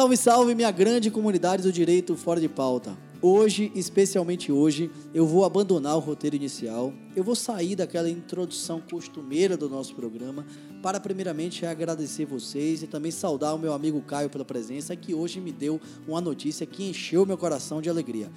Salve, 0.00 0.16
salve, 0.16 0.54
minha 0.54 0.70
grande 0.70 1.10
comunidade 1.10 1.62
do 1.62 1.70
direito 1.70 2.16
fora 2.16 2.40
de 2.40 2.48
pauta. 2.48 2.96
Hoje, 3.20 3.70
especialmente 3.74 4.50
hoje, 4.50 4.90
eu 5.12 5.26
vou 5.26 5.44
abandonar 5.44 5.94
o 5.94 6.00
roteiro 6.00 6.34
inicial. 6.34 6.90
Eu 7.14 7.22
vou 7.22 7.36
sair 7.36 7.76
daquela 7.76 8.08
introdução 8.08 8.80
costumeira 8.80 9.58
do 9.58 9.68
nosso 9.68 9.94
programa 9.94 10.46
para, 10.82 10.98
primeiramente, 10.98 11.66
agradecer 11.66 12.24
vocês 12.24 12.82
e 12.82 12.86
também 12.86 13.10
saudar 13.10 13.54
o 13.54 13.58
meu 13.58 13.74
amigo 13.74 14.00
Caio 14.00 14.30
pela 14.30 14.42
presença, 14.42 14.96
que 14.96 15.12
hoje 15.12 15.38
me 15.38 15.52
deu 15.52 15.78
uma 16.08 16.22
notícia 16.22 16.64
que 16.64 16.88
encheu 16.88 17.26
meu 17.26 17.36
coração 17.36 17.82
de 17.82 17.90
alegria. 17.90 18.32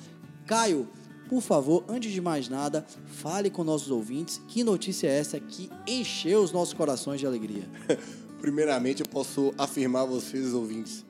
Caio, 0.46 0.86
por 1.30 1.42
favor, 1.42 1.86
antes 1.88 2.12
de 2.12 2.20
mais 2.20 2.50
nada, 2.50 2.86
fale 3.06 3.50
com 3.50 3.64
nossos 3.64 3.90
ouvintes 3.90 4.42
que 4.50 4.66
notícia 4.66 5.08
é 5.08 5.18
essa 5.18 5.40
que 5.40 5.70
encheu 5.88 6.44
os 6.44 6.52
nossos 6.52 6.74
corações 6.74 7.22
de 7.22 7.26
alegria. 7.26 7.64
Primeiramente, 8.42 9.00
eu 9.00 9.08
posso 9.08 9.54
afirmar 9.58 10.02
a 10.02 10.06
vocês, 10.06 10.54
ouvintes, 10.54 11.06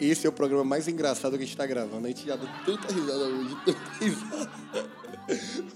esse 0.00 0.26
é 0.26 0.28
o 0.28 0.32
programa 0.32 0.64
mais 0.64 0.88
engraçado 0.88 1.32
que 1.32 1.38
a 1.38 1.46
gente 1.46 1.50
está 1.50 1.66
gravando. 1.66 2.06
A 2.06 2.08
gente 2.08 2.26
já 2.26 2.36
deu 2.36 2.48
tanta 2.64 2.92
risada 2.92 3.24
hoje, 3.24 3.56
tanta 3.64 4.04
risada. 4.04 4.50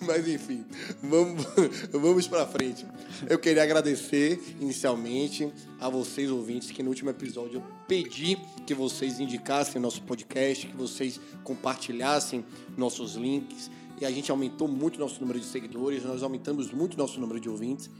Mas 0.00 0.28
enfim, 0.28 0.64
vamos, 1.02 1.44
vamos 1.90 2.28
para 2.28 2.46
frente. 2.46 2.86
Eu 3.28 3.38
queria 3.38 3.62
agradecer 3.62 4.40
inicialmente 4.60 5.50
a 5.80 5.88
vocês 5.88 6.30
ouvintes 6.30 6.70
que 6.70 6.82
no 6.82 6.90
último 6.90 7.10
episódio 7.10 7.56
eu 7.56 7.64
pedi 7.86 8.36
que 8.66 8.74
vocês 8.74 9.20
indicassem 9.20 9.80
nosso 9.80 10.02
podcast, 10.02 10.66
que 10.66 10.76
vocês 10.76 11.18
compartilhassem 11.44 12.44
nossos 12.76 13.14
links 13.14 13.70
e 14.00 14.04
a 14.04 14.10
gente 14.10 14.30
aumentou 14.30 14.68
muito 14.68 14.98
nosso 14.98 15.20
número 15.20 15.40
de 15.40 15.46
seguidores, 15.46 16.04
nós 16.04 16.22
aumentamos 16.22 16.70
muito 16.70 16.96
nosso 16.96 17.18
número 17.18 17.40
de 17.40 17.48
ouvintes. 17.48 17.90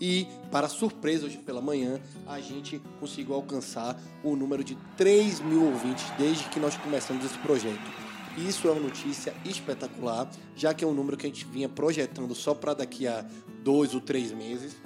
E, 0.00 0.26
para 0.50 0.68
surpresa, 0.68 1.26
hoje 1.26 1.38
pela 1.38 1.60
manhã, 1.60 2.00
a 2.26 2.40
gente 2.40 2.80
conseguiu 3.00 3.34
alcançar 3.34 3.98
o 4.22 4.36
número 4.36 4.62
de 4.62 4.76
3 4.96 5.40
mil 5.40 5.64
ouvintes 5.64 6.04
desde 6.18 6.44
que 6.44 6.60
nós 6.60 6.76
começamos 6.76 7.24
esse 7.24 7.38
projeto. 7.38 8.06
Isso 8.36 8.68
é 8.68 8.70
uma 8.70 8.80
notícia 8.80 9.34
espetacular, 9.46 10.30
já 10.54 10.74
que 10.74 10.84
é 10.84 10.86
um 10.86 10.92
número 10.92 11.16
que 11.16 11.26
a 11.26 11.28
gente 11.28 11.46
vinha 11.46 11.68
projetando 11.68 12.34
só 12.34 12.54
para 12.54 12.74
daqui 12.74 13.06
a 13.06 13.24
dois 13.64 13.94
ou 13.94 14.00
três 14.00 14.30
meses. 14.30 14.76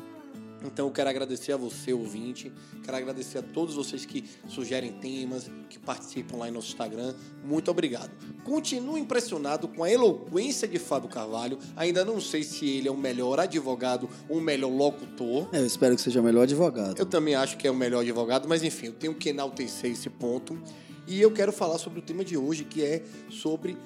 Então 0.64 0.86
eu 0.86 0.92
quero 0.92 1.08
agradecer 1.08 1.52
a 1.52 1.56
você, 1.56 1.92
ouvinte, 1.92 2.52
quero 2.82 2.96
agradecer 2.96 3.38
a 3.38 3.42
todos 3.42 3.74
vocês 3.74 4.04
que 4.04 4.24
sugerem 4.48 4.92
temas, 4.92 5.50
que 5.68 5.78
participam 5.78 6.36
lá 6.36 6.48
em 6.48 6.50
nosso 6.50 6.68
Instagram. 6.68 7.14
Muito 7.44 7.70
obrigado. 7.70 8.10
Continuo 8.44 8.98
impressionado 8.98 9.68
com 9.68 9.84
a 9.84 9.90
eloquência 9.90 10.68
de 10.68 10.78
Fábio 10.78 11.08
Carvalho. 11.08 11.58
Ainda 11.76 12.04
não 12.04 12.20
sei 12.20 12.42
se 12.42 12.68
ele 12.68 12.88
é 12.88 12.90
o 12.90 12.96
melhor 12.96 13.40
advogado 13.40 14.08
ou 14.28 14.38
o 14.38 14.40
melhor 14.40 14.70
locutor. 14.70 15.48
É, 15.52 15.60
eu 15.60 15.66
espero 15.66 15.94
que 15.94 16.02
seja 16.02 16.20
o 16.20 16.24
melhor 16.24 16.42
advogado. 16.42 16.98
Eu 16.98 17.06
também 17.06 17.34
acho 17.34 17.56
que 17.56 17.66
é 17.66 17.70
o 17.70 17.74
melhor 17.74 18.00
advogado, 18.00 18.48
mas 18.48 18.62
enfim, 18.62 18.86
eu 18.86 18.92
tenho 18.92 19.14
que 19.14 19.30
enaltecer 19.30 19.90
esse 19.90 20.10
ponto. 20.10 20.58
E 21.06 21.20
eu 21.20 21.30
quero 21.30 21.52
falar 21.52 21.78
sobre 21.78 21.98
o 21.98 22.02
tema 22.02 22.24
de 22.24 22.36
hoje, 22.36 22.64
que 22.64 22.84
é 22.84 23.02
sobre 23.30 23.76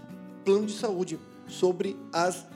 plano 0.44 0.66
de 0.66 0.74
saúde, 0.74 1.18
sobre 1.46 1.96
as 2.12 2.46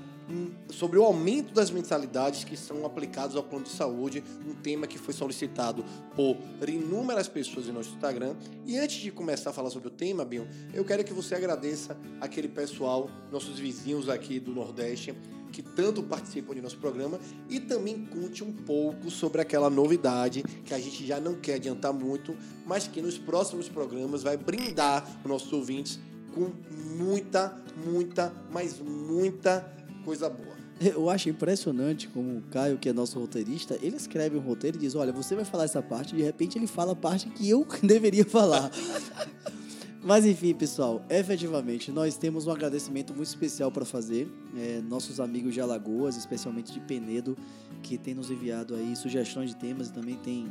sobre 0.71 0.99
o 0.99 1.05
aumento 1.05 1.55
das 1.55 1.71
mensalidades 1.71 2.45
que 2.45 2.57
são 2.57 2.85
aplicados 2.85 3.37
ao 3.37 3.43
plano 3.43 3.65
de 3.65 3.71
saúde, 3.71 4.23
um 4.47 4.55
tema 4.55 4.87
que 4.87 4.99
foi 4.99 5.15
solicitado 5.15 5.85
por 6.15 6.37
inúmeras 6.69 7.29
pessoas 7.29 7.69
em 7.69 7.73
nosso 7.73 7.91
Instagram. 7.95 8.37
E 8.67 8.77
antes 8.79 8.97
de 8.97 9.11
começar 9.11 9.51
a 9.51 9.53
falar 9.53 9.71
sobre 9.71 9.89
o 9.89 9.91
tema, 9.91 10.25
Bion, 10.25 10.45
eu 10.75 10.85
quero 10.85 11.05
que 11.05 11.13
você 11.13 11.35
agradeça 11.35 11.97
aquele 12.21 12.49
pessoal, 12.49 13.11
nossos 13.33 13.59
vizinhos 13.59 14.09
aqui 14.09 14.39
do 14.39 14.53
Nordeste, 14.53 15.15
que 15.51 15.63
tanto 15.63 16.03
participam 16.03 16.55
de 16.55 16.61
nosso 16.61 16.77
programa 16.77 17.19
e 17.49 17.59
também 17.59 18.05
conte 18.05 18.45
um 18.45 18.53
pouco 18.53 19.11
sobre 19.11 19.41
aquela 19.41 19.71
novidade 19.71 20.43
que 20.65 20.75
a 20.75 20.79
gente 20.79 21.07
já 21.07 21.19
não 21.19 21.35
quer 21.37 21.55
adiantar 21.55 21.93
muito, 21.93 22.37
mas 22.67 22.87
que 22.87 23.01
nos 23.01 23.19
próximos 23.19 23.69
programas 23.69 24.23
vai 24.23 24.37
brindar 24.37 25.09
os 25.25 25.29
nossos 25.29 25.53
ouvintes 25.53 25.99
com 26.35 26.53
muita, 26.97 27.57
muita, 27.85 28.33
mas 28.53 28.79
muita 28.79 29.78
coisa 30.09 30.31
boa. 30.31 30.57
Eu 30.81 31.11
acho 31.11 31.29
impressionante 31.29 32.09
como 32.09 32.39
o 32.39 32.43
Caio, 32.51 32.79
que 32.79 32.89
é 32.89 32.95
nosso 32.95 33.21
roteirista, 33.21 33.79
ele 33.83 33.97
escreve 33.97 34.39
um 34.39 34.41
roteiro 34.41 34.79
e 34.79 34.81
diz: 34.81 34.95
Olha, 34.95 35.13
você 35.13 35.35
vai 35.35 35.45
falar 35.45 35.65
essa 35.65 35.83
parte, 35.83 36.15
e 36.15 36.19
de 36.19 36.23
repente 36.23 36.57
ele 36.57 36.67
fala 36.67 36.93
a 36.93 36.97
parte 36.97 37.29
que 37.29 37.51
eu 37.51 37.67
deveria 37.83 38.25
falar. 38.25 38.71
Mas 40.03 40.25
enfim, 40.25 40.55
pessoal, 40.55 41.05
efetivamente, 41.11 41.93
nós 41.93 42.17
temos 42.17 42.47
um 42.47 42.51
agradecimento 42.51 43.13
muito 43.13 43.27
especial 43.27 43.71
para 43.71 43.85
fazer. 43.85 44.33
É, 44.57 44.81
nossos 44.81 45.21
amigos 45.21 45.53
de 45.53 45.61
Alagoas, 45.61 46.17
especialmente 46.17 46.73
de 46.73 46.81
Penedo, 46.81 47.37
que 47.83 47.99
tem 47.99 48.15
nos 48.15 48.31
enviado 48.31 48.75
aí 48.75 48.97
sugestões 48.97 49.51
de 49.51 49.57
temas 49.57 49.89
e 49.89 49.93
também 49.93 50.15
tem 50.17 50.51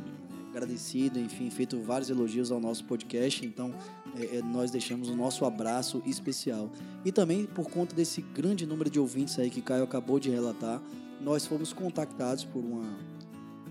agradecido, 0.58 1.18
enfim, 1.18 1.48
feito 1.50 1.80
vários 1.80 2.10
elogios 2.10 2.50
ao 2.50 2.60
nosso 2.60 2.84
podcast. 2.84 3.44
Então, 3.46 3.72
é, 4.16 4.38
é, 4.38 4.42
nós 4.42 4.70
deixamos 4.70 5.08
o 5.08 5.16
nosso 5.16 5.44
abraço 5.44 6.02
especial. 6.04 6.70
E 7.04 7.12
também 7.12 7.46
por 7.46 7.70
conta 7.70 7.94
desse 7.94 8.20
grande 8.20 8.66
número 8.66 8.90
de 8.90 8.98
ouvintes 8.98 9.38
aí 9.38 9.48
que 9.48 9.62
Caio 9.62 9.84
acabou 9.84 10.18
de 10.18 10.30
relatar, 10.30 10.82
nós 11.20 11.46
fomos 11.46 11.72
contactados 11.72 12.44
por 12.44 12.60
uma, 12.64 12.98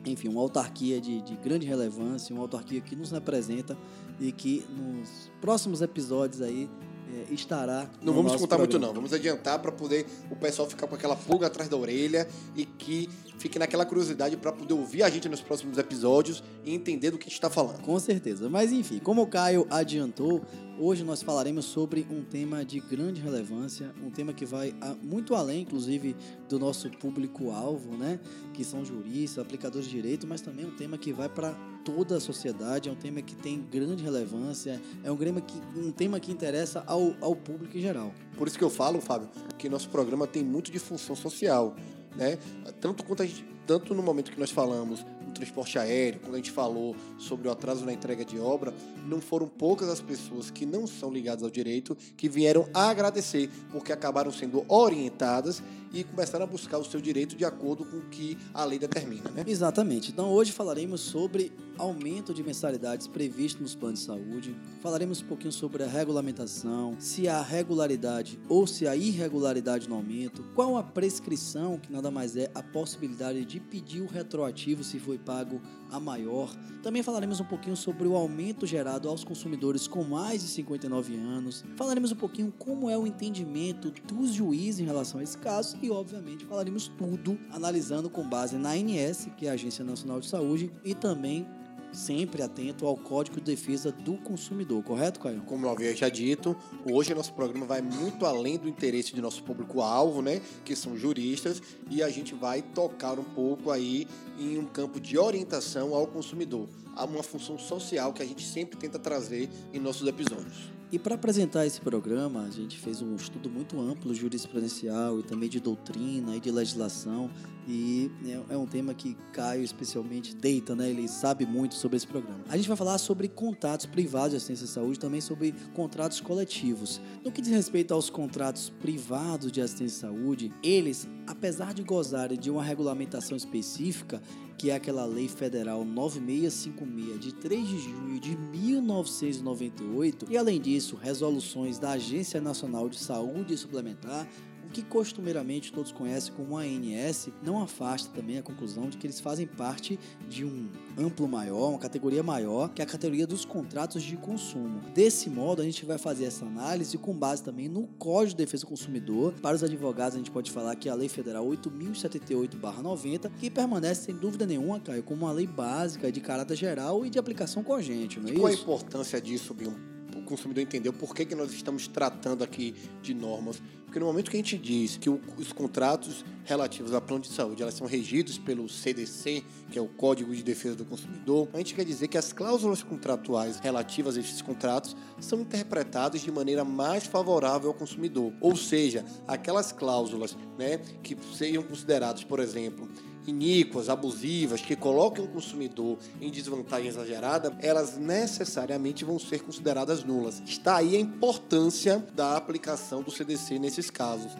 enfim, 0.05 0.27
uma 0.27 0.41
autarquia 0.41 0.99
de, 0.99 1.21
de 1.21 1.35
grande 1.35 1.65
relevância, 1.65 2.33
uma 2.33 2.43
autarquia 2.43 2.81
que 2.81 2.95
nos 2.95 3.11
representa 3.11 3.77
e 4.19 4.31
que 4.31 4.65
nos 4.69 5.29
próximos 5.39 5.81
episódios 5.81 6.41
aí 6.41 6.69
é, 7.13 7.33
estará. 7.33 7.89
Não 8.01 8.13
vamos 8.13 8.33
contar 8.33 8.57
programa. 8.57 8.59
muito, 8.59 8.79
não. 8.79 8.93
Vamos 8.93 9.13
adiantar 9.13 9.59
para 9.59 9.71
poder 9.71 10.05
o 10.29 10.35
pessoal 10.35 10.67
ficar 10.67 10.87
com 10.87 10.95
aquela 10.95 11.15
pulga 11.15 11.47
atrás 11.47 11.69
da 11.69 11.77
orelha 11.77 12.27
e 12.55 12.65
que 12.65 13.09
fique 13.37 13.59
naquela 13.59 13.85
curiosidade 13.85 14.35
para 14.37 14.51
poder 14.51 14.73
ouvir 14.73 15.03
a 15.03 15.09
gente 15.09 15.29
nos 15.29 15.41
próximos 15.41 15.77
episódios 15.77 16.43
e 16.63 16.73
entender 16.73 17.11
do 17.11 17.17
que 17.17 17.25
a 17.25 17.29
gente 17.29 17.33
está 17.33 17.49
falando. 17.49 17.81
Com 17.81 17.99
certeza. 17.99 18.49
Mas 18.49 18.71
enfim, 18.71 18.99
como 18.99 19.21
o 19.21 19.27
Caio 19.27 19.67
adiantou, 19.69 20.41
hoje 20.79 21.03
nós 21.03 21.21
falaremos 21.21 21.65
sobre 21.65 22.05
um 22.09 22.23
tema 22.23 22.63
de 22.63 22.79
grande 22.79 23.21
relevância, 23.21 23.93
um 24.03 24.09
tema 24.09 24.33
que 24.33 24.45
vai 24.45 24.73
muito 25.01 25.35
além, 25.35 25.61
inclusive, 25.61 26.15
do 26.47 26.59
nosso 26.59 26.89
público-alvo, 26.91 27.95
né? 27.95 28.19
Que 28.53 28.63
são 28.63 28.83
juristas, 28.83 29.39
aplicadores 29.39 29.87
de 29.87 29.95
direito, 29.95 30.27
mas 30.27 30.41
também 30.41 30.65
um 30.65 30.75
tema 30.75 30.97
que 30.97 31.11
vai 31.11 31.29
para 31.29 31.53
toda 31.83 32.17
a 32.17 32.19
sociedade, 32.19 32.89
é 32.89 32.91
um 32.91 32.95
tema 32.95 33.21
que 33.21 33.35
tem 33.35 33.61
grande 33.61 34.03
relevância, 34.03 34.81
é 35.03 35.11
um 35.11 35.15
tema 35.15 35.39
que, 35.39 35.61
um 35.75 35.91
tema 35.91 36.19
que 36.19 36.31
interessa 36.31 36.83
ao, 36.85 37.15
ao 37.21 37.35
público 37.35 37.77
em 37.77 37.81
geral. 37.81 38.13
Por 38.37 38.47
isso 38.47 38.57
que 38.57 38.63
eu 38.63 38.69
falo, 38.69 38.99
Fábio, 38.99 39.29
que 39.57 39.69
nosso 39.69 39.89
programa 39.89 40.27
tem 40.27 40.43
muito 40.43 40.71
de 40.71 40.79
função 40.79 41.15
social 41.15 41.75
né? 42.17 42.37
Tanto 42.81 43.03
quanto 43.03 43.23
gente, 43.23 43.45
tanto 43.65 43.93
no 43.93 44.01
momento 44.01 44.31
que 44.31 44.39
nós 44.39 44.49
falamos 44.49 45.05
no 45.25 45.33
transporte 45.33 45.77
aéreo, 45.77 46.19
quando 46.21 46.35
a 46.35 46.37
gente 46.37 46.51
falou 46.51 46.95
sobre 47.17 47.47
o 47.47 47.51
atraso 47.51 47.85
na 47.85 47.93
entrega 47.93 48.25
de 48.25 48.39
obra, 48.39 48.73
não 49.05 49.21
foram 49.21 49.47
poucas 49.47 49.89
as 49.89 50.01
pessoas 50.01 50.49
que 50.49 50.65
não 50.65 50.87
são 50.87 51.11
ligadas 51.11 51.43
ao 51.43 51.49
direito 51.49 51.95
que 52.15 52.27
vieram 52.27 52.67
agradecer, 52.73 53.49
porque 53.71 53.91
acabaram 53.91 54.31
sendo 54.31 54.65
orientadas 54.67 55.61
e 55.93 56.03
começaram 56.03 56.45
a 56.45 56.47
buscar 56.47 56.77
o 56.77 56.85
seu 56.85 56.99
direito 56.99 57.35
de 57.35 57.45
acordo 57.45 57.85
com 57.85 57.97
o 57.97 58.09
que 58.09 58.37
a 58.53 58.63
lei 58.65 58.79
determina, 58.79 59.29
né? 59.31 59.43
Exatamente. 59.45 60.11
Então 60.11 60.29
hoje 60.29 60.51
falaremos 60.51 61.01
sobre 61.01 61.51
aumento 61.77 62.33
de 62.33 62.43
mensalidades 62.43 63.07
previsto 63.07 63.61
nos 63.61 63.75
planos 63.75 63.99
de 63.99 64.05
saúde. 64.05 64.55
Falaremos 64.81 65.21
um 65.21 65.25
pouquinho 65.25 65.51
sobre 65.51 65.83
a 65.83 65.87
regulamentação, 65.87 66.95
se 66.99 67.27
há 67.27 67.41
regularidade 67.41 68.39
ou 68.47 68.65
se 68.67 68.87
há 68.87 68.95
irregularidade 68.95 69.87
no 69.87 69.95
aumento, 69.95 70.43
qual 70.55 70.77
a 70.77 70.83
prescrição, 70.83 71.77
que 71.77 71.91
nada 71.91 72.11
mais 72.11 72.35
é 72.35 72.49
a 72.53 72.63
possibilidade 72.63 73.45
de 73.45 73.59
pedir 73.59 74.01
o 74.01 74.07
retroativo 74.07 74.83
se 74.83 74.99
foi 74.99 75.17
pago 75.17 75.61
a 75.91 75.99
maior. 75.99 76.53
Também 76.83 77.03
falaremos 77.03 77.39
um 77.39 77.45
pouquinho 77.45 77.75
sobre 77.75 78.07
o 78.07 78.15
aumento 78.15 78.65
gerado 78.65 79.09
aos 79.09 79.23
consumidores 79.23 79.87
com 79.87 80.03
mais 80.03 80.41
de 80.41 80.47
59 80.47 81.15
anos. 81.15 81.63
Falaremos 81.75 82.11
um 82.11 82.15
pouquinho 82.15 82.51
como 82.57 82.89
é 82.89 82.97
o 82.97 83.07
entendimento 83.07 83.91
dos 84.05 84.33
juízes 84.33 84.79
em 84.79 84.85
relação 84.85 85.19
a 85.19 85.23
esse 85.23 85.37
caso 85.37 85.77
e, 85.81 85.89
obviamente, 85.89 86.45
falaremos 86.45 86.87
tudo 86.87 87.37
analisando 87.51 88.09
com 88.09 88.27
base 88.27 88.57
na 88.57 88.71
ANS, 88.71 89.29
que 89.37 89.47
é 89.47 89.49
a 89.49 89.53
Agência 89.53 89.83
Nacional 89.83 90.19
de 90.19 90.27
Saúde, 90.27 90.71
e 90.83 90.93
também 90.93 91.45
sempre 91.91 92.41
atento 92.41 92.85
ao 92.85 92.95
Código 92.95 93.37
de 93.37 93.55
Defesa 93.55 93.91
do 93.91 94.17
Consumidor, 94.17 94.83
correto, 94.83 95.19
Caio? 95.19 95.41
Como 95.41 95.65
eu 95.65 95.71
havia 95.71 95.95
já 95.95 96.09
dito, 96.09 96.55
hoje 96.85 97.13
nosso 97.13 97.33
programa 97.33 97.65
vai 97.65 97.81
muito 97.81 98.25
além 98.25 98.57
do 98.57 98.67
interesse 98.67 99.13
de 99.13 99.21
nosso 99.21 99.43
público-alvo, 99.43 100.21
né, 100.21 100.41
que 100.63 100.75
são 100.75 100.97
juristas, 100.97 101.61
e 101.89 102.03
a 102.03 102.09
gente 102.09 102.35
vai 102.35 102.61
tocar 102.61 103.19
um 103.19 103.23
pouco 103.23 103.71
aí 103.71 104.07
em 104.39 104.57
um 104.57 104.65
campo 104.65 104.99
de 104.99 105.17
orientação 105.17 105.93
ao 105.93 106.07
consumidor, 106.07 106.67
há 106.95 107.05
uma 107.05 107.23
função 107.23 107.57
social 107.57 108.13
que 108.13 108.21
a 108.21 108.25
gente 108.25 108.45
sempre 108.45 108.77
tenta 108.77 108.99
trazer 108.99 109.49
em 109.73 109.79
nossos 109.79 110.07
episódios. 110.07 110.76
E 110.89 110.97
para 110.97 111.15
apresentar 111.15 111.65
esse 111.65 111.81
programa, 111.81 112.43
a 112.43 112.49
gente 112.49 112.79
fez 112.79 113.01
um 113.01 113.13
estudo 113.13 113.49
muito 113.49 113.77
amplo 113.77 114.15
jurisprudencial 114.15 115.19
e 115.19 115.23
também 115.23 115.49
de 115.49 115.59
doutrina 115.59 116.33
e 116.33 116.39
de 116.39 116.49
legislação. 116.49 117.29
E 117.67 118.09
é, 118.25 118.53
é 118.53 118.57
um 118.57 118.65
tema 118.65 118.93
que 118.93 119.17
Caio 119.33 119.61
especialmente 119.61 120.33
deita, 120.33 120.73
né? 120.73 120.89
Ele 120.89 121.05
sabe 121.09 121.45
muito 121.45 121.75
sobre 121.75 121.97
esse 121.97 122.07
programa. 122.07 122.39
A 122.47 122.55
gente 122.55 122.69
vai 122.69 122.77
falar 122.77 122.97
sobre 122.99 123.27
contratos 123.27 123.85
privados 123.85 124.31
de 124.31 124.37
assistência 124.37 124.63
à 124.63 124.67
saúde, 124.69 124.97
também 124.97 125.19
sobre 125.19 125.53
contratos 125.73 126.21
coletivos. 126.21 127.01
No 127.21 127.33
que 127.33 127.41
diz 127.41 127.51
respeito 127.51 127.93
aos 127.93 128.09
contratos 128.09 128.69
privados 128.69 129.51
de 129.51 129.59
assistência 129.59 130.07
à 130.07 130.11
saúde, 130.13 130.53
eles 130.63 131.05
apesar 131.27 131.73
de 131.73 131.83
gozarem 131.83 132.39
de 132.39 132.49
uma 132.49 132.63
regulamentação 132.63 133.35
específica, 133.35 134.21
que 134.57 134.71
é 134.71 134.75
aquela 134.75 135.05
Lei 135.05 135.27
Federal 135.27 135.85
9656 135.85 137.19
de 137.19 137.33
3 137.33 137.67
de 137.67 137.77
junho 137.77 138.19
de 138.19 138.35
1998, 138.35 140.25
e 140.29 140.37
além 140.37 140.59
disso, 140.59 140.95
resoluções 140.95 141.77
da 141.77 141.91
Agência 141.91 142.41
Nacional 142.41 142.89
de 142.89 142.97
Saúde 142.97 143.55
Suplementar, 143.55 144.27
o 144.67 144.69
que 144.69 144.81
costumeiramente 144.81 145.71
todos 145.71 145.93
conhecem 145.93 146.33
como 146.33 146.57
ANS, 146.57 147.29
não 147.41 147.61
afasta 147.61 148.09
também 148.13 148.37
a 148.37 148.43
conclusão 148.43 148.89
de 148.89 148.97
que 148.97 149.07
eles 149.07 149.19
fazem 149.19 149.47
parte 149.47 149.97
de 150.27 150.43
um 150.43 150.67
amplo 150.97 151.27
maior, 151.27 151.69
uma 151.69 151.79
categoria 151.79 152.21
maior, 152.21 152.69
que 152.69 152.81
é 152.81 152.85
a 152.85 152.87
categoria 152.87 153.25
dos 153.25 153.45
contratos 153.45 154.03
de 154.03 154.17
consumo. 154.17 154.81
Desse 154.93 155.29
modo, 155.29 155.61
a 155.61 155.65
gente 155.65 155.85
vai 155.85 155.97
fazer 155.97 156.25
essa 156.25 156.45
análise 156.45 156.97
com 156.97 157.13
base 157.13 157.41
também 157.41 157.69
no 157.69 157.87
Código 157.97 158.31
de 158.31 158.43
Defesa 158.43 158.65
do 158.65 158.67
Consumidor. 158.67 159.33
Para 159.41 159.55
os 159.55 159.63
advogados, 159.63 160.15
a 160.15 160.17
gente 160.17 160.31
pode 160.31 160.51
falar 160.51 160.75
que 160.75 160.89
é 160.89 160.91
a 160.91 160.95
Lei 160.95 161.07
Federal 161.07 161.47
8078/90, 161.47 163.31
que 163.39 163.49
permanece 163.49 164.03
sem 164.03 164.15
dúvida 164.15 164.45
nenhuma, 164.45 164.79
Caio, 164.81 165.01
como 165.01 165.25
uma 165.25 165.31
lei 165.31 165.47
básica 165.47 166.11
de 166.11 166.19
caráter 166.19 166.57
geral 166.57 167.05
e 167.05 167.09
de 167.09 167.17
aplicação 167.17 167.63
corrente, 167.63 168.19
não 168.19 168.29
é 168.29 168.33
Qual 168.33 168.51
isso? 168.51 168.59
a 168.59 168.63
importância 168.63 169.21
disso, 169.21 169.53
Bill? 169.53 169.96
O 170.17 170.23
consumidor 170.23 170.63
entendeu 170.63 170.91
por 170.93 171.13
que, 171.15 171.25
que 171.25 171.35
nós 171.35 171.51
estamos 171.51 171.87
tratando 171.87 172.43
aqui 172.43 172.73
de 173.01 173.13
normas. 173.13 173.61
Porque 173.85 173.99
no 173.99 174.05
momento 174.05 174.29
que 174.29 174.35
a 174.35 174.39
gente 174.39 174.57
diz 174.57 174.97
que 174.97 175.09
o- 175.09 175.21
os 175.37 175.53
contratos 175.53 176.25
relativos 176.43 176.93
a 176.93 176.99
plano 176.99 177.23
de 177.23 177.29
saúde 177.29 177.61
elas 177.63 177.73
são 177.73 177.87
regidos 177.87 178.37
pelo 178.37 178.67
CDC, 178.67 179.43
que 179.71 179.79
é 179.79 179.81
o 179.81 179.87
Código 179.87 180.35
de 180.35 180.43
Defesa 180.43 180.75
do 180.75 180.83
Consumidor, 180.83 181.47
a 181.53 181.57
gente 181.57 181.73
quer 181.73 181.85
dizer 181.85 182.09
que 182.09 182.17
as 182.17 182.33
cláusulas 182.33 182.83
contratuais 182.83 183.59
relativas 183.59 184.17
a 184.17 184.19
esses 184.19 184.41
contratos 184.41 184.93
são 185.21 185.39
interpretadas 185.39 186.19
de 186.21 186.29
maneira 186.31 186.65
mais 186.65 187.05
favorável 187.05 187.69
ao 187.69 187.73
consumidor. 187.73 188.33
Ou 188.41 188.57
seja, 188.57 189.05
aquelas 189.25 189.71
cláusulas 189.71 190.35
né, 190.59 190.79
que 191.01 191.15
sejam 191.33 191.63
consideradas, 191.63 192.25
por 192.25 192.41
exemplo, 192.41 192.89
iníquas, 193.27 193.89
abusivas, 193.89 194.61
que 194.61 194.75
colocam 194.75 195.25
o 195.25 195.27
consumidor 195.27 195.97
em 196.21 196.31
desvantagem 196.31 196.87
exagerada, 196.87 197.55
elas 197.59 197.97
necessariamente 197.97 199.03
vão 199.03 199.19
ser 199.19 199.43
consideradas 199.43 200.03
nulas. 200.03 200.41
Está 200.45 200.77
aí 200.77 200.95
a 200.95 200.99
importância 200.99 202.05
da 202.15 202.37
aplicação 202.37 203.01
do 203.01 203.11
CDC 203.11 203.59
nesses 203.59 203.89
casos. 203.89 204.31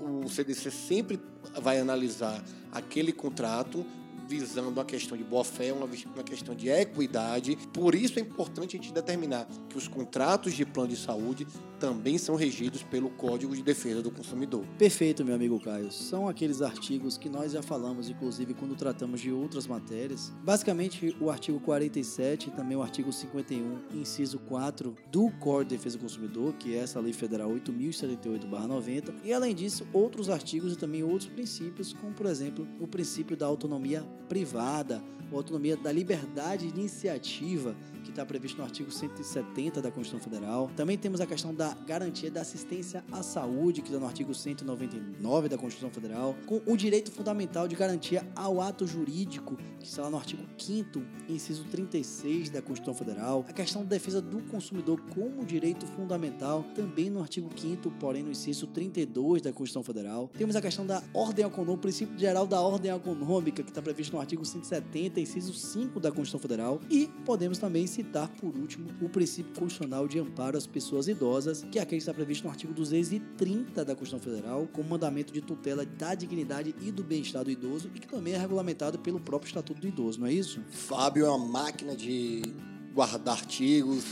O 0.00 0.28
CDC 0.28 0.70
sempre 0.70 1.20
vai 1.60 1.80
analisar 1.80 2.42
aquele 2.72 3.12
contrato 3.12 3.84
visando 4.26 4.80
a 4.80 4.84
questão 4.84 5.16
de 5.16 5.24
boa-fé, 5.24 5.72
uma, 5.72 5.86
uma 5.86 6.24
questão 6.24 6.54
de 6.54 6.68
equidade. 6.68 7.56
Por 7.72 7.94
isso 7.94 8.18
é 8.18 8.22
importante 8.22 8.76
a 8.76 8.80
gente 8.80 8.92
determinar 8.92 9.46
que 9.68 9.76
os 9.76 9.86
contratos 9.86 10.54
de 10.54 10.64
plano 10.64 10.88
de 10.88 10.96
saúde 10.96 11.46
também 11.84 12.16
são 12.16 12.34
regidos 12.34 12.82
pelo 12.82 13.10
Código 13.10 13.54
de 13.54 13.62
Defesa 13.62 14.00
do 14.00 14.10
Consumidor. 14.10 14.64
Perfeito, 14.78 15.22
meu 15.22 15.34
amigo 15.34 15.60
Caio. 15.60 15.92
São 15.92 16.26
aqueles 16.26 16.62
artigos 16.62 17.18
que 17.18 17.28
nós 17.28 17.52
já 17.52 17.60
falamos, 17.60 18.08
inclusive, 18.08 18.54
quando 18.54 18.74
tratamos 18.74 19.20
de 19.20 19.30
outras 19.30 19.66
matérias. 19.66 20.32
Basicamente, 20.42 21.14
o 21.20 21.28
artigo 21.28 21.60
47 21.60 22.48
e 22.48 22.52
também 22.52 22.74
o 22.74 22.80
artigo 22.80 23.12
51, 23.12 24.00
inciso 24.00 24.38
4 24.38 24.96
do 25.12 25.30
Código 25.32 25.64
de 25.68 25.76
Defesa 25.76 25.98
do 25.98 26.00
Consumidor, 26.04 26.54
que 26.54 26.74
é 26.74 26.78
essa 26.78 26.98
Lei 26.98 27.12
Federal 27.12 27.50
8078-90. 27.50 29.12
E, 29.22 29.34
além 29.34 29.54
disso, 29.54 29.86
outros 29.92 30.30
artigos 30.30 30.72
e 30.72 30.76
também 30.76 31.02
outros 31.02 31.28
princípios, 31.28 31.92
como, 31.92 32.14
por 32.14 32.24
exemplo, 32.24 32.66
o 32.80 32.88
princípio 32.88 33.36
da 33.36 33.44
autonomia 33.44 34.02
privada, 34.26 35.04
a 35.30 35.36
autonomia 35.36 35.76
da 35.76 35.92
liberdade 35.92 36.70
de 36.70 36.78
iniciativa, 36.78 37.76
que 38.02 38.10
está 38.10 38.24
previsto 38.24 38.58
no 38.58 38.64
artigo 38.64 38.90
170 38.90 39.80
da 39.80 39.90
Constituição 39.90 40.20
Federal. 40.20 40.70
Também 40.76 40.96
temos 40.96 41.20
a 41.20 41.26
questão 41.26 41.54
da 41.54 41.73
garantia 41.86 42.30
da 42.30 42.40
assistência 42.40 43.04
à 43.12 43.22
saúde, 43.22 43.82
que 43.82 43.88
está 43.88 43.98
no 43.98 44.06
artigo 44.06 44.34
199 44.34 45.48
da 45.48 45.58
Constituição 45.58 45.90
Federal, 45.90 46.36
com 46.46 46.60
o 46.66 46.76
direito 46.76 47.10
fundamental 47.10 47.68
de 47.68 47.76
garantia 47.76 48.26
ao 48.34 48.60
ato 48.60 48.86
jurídico, 48.86 49.56
que 49.78 49.86
está 49.86 50.02
lá 50.02 50.10
no 50.10 50.16
artigo 50.16 50.42
5º, 50.58 51.02
inciso 51.28 51.64
36 51.64 52.50
da 52.50 52.62
Constituição 52.62 52.94
Federal. 52.94 53.44
A 53.48 53.52
questão 53.52 53.82
da 53.82 53.88
defesa 53.88 54.20
do 54.20 54.42
consumidor 54.44 55.00
como 55.14 55.44
direito 55.44 55.86
fundamental, 55.86 56.64
também 56.74 57.10
no 57.10 57.20
artigo 57.20 57.48
5º, 57.50 57.92
porém 58.00 58.22
no 58.22 58.30
inciso 58.30 58.66
32 58.66 59.42
da 59.42 59.52
Constituição 59.52 59.82
Federal. 59.82 60.30
Temos 60.36 60.56
a 60.56 60.62
questão 60.62 60.86
da 60.86 61.02
ordem 61.12 61.44
econômica, 61.44 61.74
o 61.74 61.78
princípio 61.78 62.18
geral 62.18 62.46
da 62.46 62.60
ordem 62.60 62.90
econômica, 62.90 63.62
que 63.62 63.70
está 63.70 63.82
previsto 63.82 64.14
no 64.14 64.20
artigo 64.20 64.44
170, 64.44 65.20
inciso 65.20 65.52
5 65.52 66.00
da 66.00 66.10
Constituição 66.10 66.40
Federal. 66.40 66.80
E 66.90 67.08
podemos 67.24 67.58
também 67.58 67.86
citar, 67.86 68.28
por 68.40 68.56
último, 68.56 68.88
o 69.00 69.08
princípio 69.08 69.52
constitucional 69.52 70.08
de 70.08 70.18
amparo 70.18 70.56
às 70.56 70.66
pessoas 70.66 71.08
idosas, 71.08 71.53
que 71.62 71.78
é 71.78 71.82
aquele 71.82 71.98
que 71.98 72.02
está 72.02 72.14
previsto 72.14 72.44
no 72.44 72.50
artigo 72.50 72.72
230 72.72 73.84
da 73.84 73.94
Constituição 73.94 74.18
Federal, 74.18 74.68
como 74.72 74.88
mandamento 74.88 75.32
de 75.32 75.40
tutela 75.40 75.84
da 75.84 76.14
dignidade 76.14 76.74
e 76.80 76.90
do 76.90 77.04
bem-estar 77.04 77.44
do 77.44 77.50
idoso, 77.50 77.90
e 77.94 77.98
que 77.98 78.06
também 78.06 78.34
é 78.34 78.38
regulamentado 78.38 78.98
pelo 78.98 79.20
próprio 79.20 79.48
Estatuto 79.48 79.80
do 79.80 79.86
Idoso, 79.86 80.20
não 80.20 80.26
é 80.26 80.32
isso? 80.32 80.60
Fábio 80.70 81.26
é 81.26 81.30
uma 81.30 81.46
máquina 81.46 81.94
de 81.94 82.42
guardar 82.94 83.34
artigos, 83.34 84.04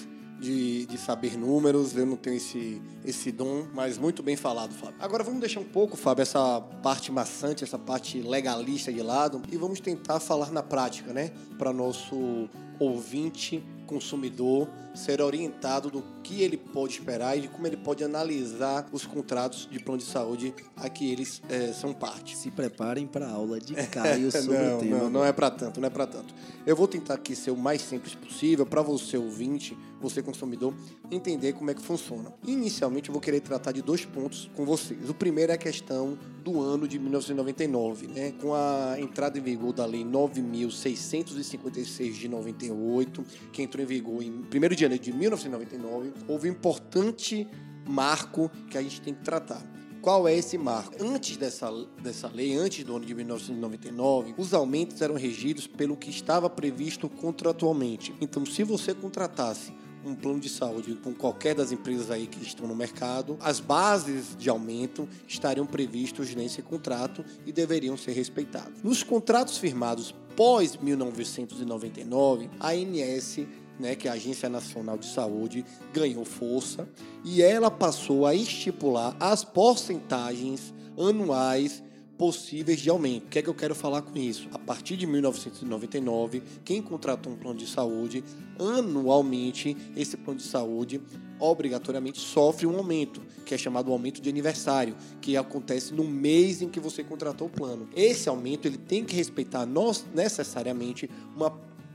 de, 0.43 0.85
de 0.87 0.99
saber 0.99 1.39
números. 1.39 1.97
Eu 1.97 2.05
não 2.05 2.17
tenho 2.17 2.37
esse, 2.37 2.83
esse 3.05 3.31
dom, 3.31 3.67
mas 3.73 3.97
muito 3.97 4.23
bem 4.23 4.37
falado, 4.37 4.75
Fábio. 4.75 4.97
Agora 4.99 5.23
vamos 5.23 5.41
deixar 5.41 5.61
um 5.61 5.65
pouco, 5.65 5.97
Fábio, 5.97 6.23
essa 6.23 6.61
parte 6.83 7.12
maçante, 7.12 7.62
essa 7.62 7.79
parte 7.79 8.21
legalista 8.21 8.93
de 8.93 9.00
lado 9.00 9.41
e 9.50 9.56
vamos 9.56 9.81
tentar 9.81 10.19
falar 10.19 10.50
na 10.50 10.62
prática, 10.62 11.12
né? 11.12 11.31
Para 11.56 11.73
nosso 11.73 12.49
ouvinte, 12.79 13.62
consumidor, 13.87 14.69
ser 14.94 15.21
orientado 15.21 15.91
do 15.91 16.03
que 16.23 16.43
ele 16.43 16.56
pode 16.56 16.94
esperar 16.94 17.37
e 17.37 17.43
de 17.43 17.49
como 17.49 17.67
ele 17.67 17.77
pode 17.77 18.05
analisar 18.05 18.87
os 18.93 19.05
contratos 19.05 19.69
de 19.71 19.79
plano 19.79 19.99
de 19.99 20.05
saúde 20.05 20.55
a 20.77 20.89
que 20.89 21.11
eles 21.11 21.43
eh, 21.49 21.73
são 21.73 21.93
parte. 21.93 22.37
Se 22.37 22.50
preparem 22.50 23.06
para 23.06 23.27
a 23.27 23.31
aula 23.31 23.61
de 23.61 23.75
Caio 23.75 24.31
sobre 24.33 24.59
não, 24.59 24.77
o 24.77 24.81
tema. 24.81 24.99
Não, 24.99 25.11
não 25.11 25.25
é 25.25 25.33
para 25.33 25.50
tanto, 25.50 25.81
não 25.81 25.87
é 25.87 25.91
para 25.91 26.06
tanto. 26.06 26.35
Eu 26.67 26.77
vou 26.77 26.87
tentar 26.87 27.15
aqui 27.15 27.35
ser 27.35 27.50
o 27.50 27.56
mais 27.56 27.83
simples 27.83 28.15
possível 28.15 28.65
para 28.65 28.83
você 28.83 29.17
ouvinte, 29.17 29.77
você 30.00 30.23
consumidor, 30.23 30.75
entender 31.11 31.53
como 31.55 31.71
é 31.71 31.75
que 31.75 31.83
funciona. 31.83 32.33
Inicialmente 32.47 33.09
eu 33.09 33.12
vou 33.12 33.21
querer 33.21 33.41
tratar 33.41 33.73
de 33.73 33.83
dois 33.83 34.05
pontos 34.05 34.50
com 34.55 34.65
vocês. 34.65 35.09
O 35.09 35.15
primeiro 35.15 35.53
é 35.53 35.55
a 35.55 35.59
questão 35.59 36.19
do 36.43 36.61
ano 36.61 36.88
de 36.88 36.99
1999, 36.99 38.09
né? 38.09 38.33
Com 38.41 38.55
a 38.55 38.97
entrada 38.99 39.38
em 39.38 39.43
vigor 39.43 39.73
da 39.73 39.87
lei 39.87 40.05
9656 40.05 42.17
de 42.17 42.29
98, 42.29 43.25
que 43.53 43.62
entrou 43.62 43.83
em 43.83 43.87
vigor 43.87 44.23
em 44.23 44.31
1 44.31 44.45
de 44.75 44.81
janeiro 44.82 45.02
de 45.02 45.12
1999, 45.12 46.12
houve 46.29 46.49
um 46.49 46.52
importante 46.52 47.49
marco 47.87 48.50
que 48.70 48.76
a 48.76 48.82
gente 48.82 49.00
tem 49.00 49.14
que 49.14 49.23
tratar. 49.23 49.62
Qual 50.00 50.26
é 50.26 50.37
esse 50.37 50.59
marco? 50.59 50.97
Antes 51.00 51.37
dessa, 51.37 51.71
dessa 52.02 52.28
lei, 52.28 52.57
antes 52.57 52.85
do 52.85 52.97
ano 52.97 53.07
de 53.07 53.14
1999, 53.14 54.35
os 54.37 54.52
aumentos 54.52 55.00
eram 55.00 55.14
regidos 55.14 55.68
pelo 55.68 55.97
que 55.97 56.11
estava 56.11 56.50
previsto 56.50 57.09
contratualmente. 57.09 58.12
Então, 58.21 58.45
se 58.45 58.64
você 58.64 58.92
contratasse 58.92 59.73
um 60.04 60.16
plano 60.16 60.40
de 60.40 60.49
saúde 60.49 60.97
com 60.97 61.14
qualquer 61.14 61.54
das 61.54 61.71
empresas 61.71 62.11
aí 62.11 62.26
que 62.26 62.42
estão 62.42 62.66
no 62.66 62.75
mercado, 62.75 63.37
as 63.40 63.61
bases 63.61 64.37
de 64.37 64.50
aumento 64.50 65.09
estariam 65.28 65.64
previstos 65.64 66.35
nesse 66.35 66.61
contrato 66.61 67.25
e 67.47 67.52
deveriam 67.52 67.97
ser 67.97 68.11
respeitadas. 68.11 68.83
Nos 68.83 69.04
contratos 69.04 69.59
firmados 69.59 70.12
pós 70.35 70.76
1999, 70.76 72.50
a 72.59 72.71
ANS 72.71 73.47
né, 73.83 73.97
que 73.97 74.09
a 74.09 74.12
Agência 74.12 74.49
Nacional 74.49 74.97
de 74.97 75.07
Saúde, 75.07 75.65
ganhou 75.93 76.25
força 76.25 76.89
e 77.25 77.43
ela 77.43 77.69
passou 77.69 78.25
a 78.25 78.35
estipular 78.35 79.17
as 79.19 79.45
porcentagens 79.45 80.73
anuais 80.97 81.83
possíveis 82.17 82.79
de 82.79 82.89
aumento. 82.89 83.25
O 83.25 83.29
que 83.29 83.41
é 83.41 83.43
que 83.43 83.49
eu 83.49 83.55
quero 83.55 83.75
falar 83.75 84.03
com 84.03 84.17
isso? 84.17 84.49
A 84.53 84.59
partir 84.59 84.97
de 84.97 85.05
1999, 85.09 86.41
quem 86.65 86.81
contratou 86.81 87.33
um 87.33 87.37
plano 87.37 87.59
de 87.59 87.67
saúde, 87.67 88.23
anualmente, 88.57 89.77
esse 89.97 90.17
plano 90.17 90.39
de 90.39 90.47
saúde 90.47 91.01
obrigatoriamente 91.41 92.21
sofre 92.21 92.69
um 92.69 92.77
aumento, 92.77 93.21
que 93.45 93.53
é 93.53 93.59
chamado 93.59 93.91
aumento 93.91 94.23
de 94.23 94.29
aniversário, 94.29 94.95
que 95.21 95.37
acontece 95.37 95.93
no 95.93 96.05
mês 96.05 96.62
em 96.62 96.69
que 96.69 96.79
você 96.79 97.03
contratou 97.03 97.49
o 97.49 97.51
plano. 97.51 97.89
Esse 97.97 98.29
aumento 98.29 98.67
ele 98.67 98.79
tem 98.79 99.05
que 99.05 99.17
respeitar 99.17 99.67
necessariamente 100.15 101.11
uma 101.35 101.51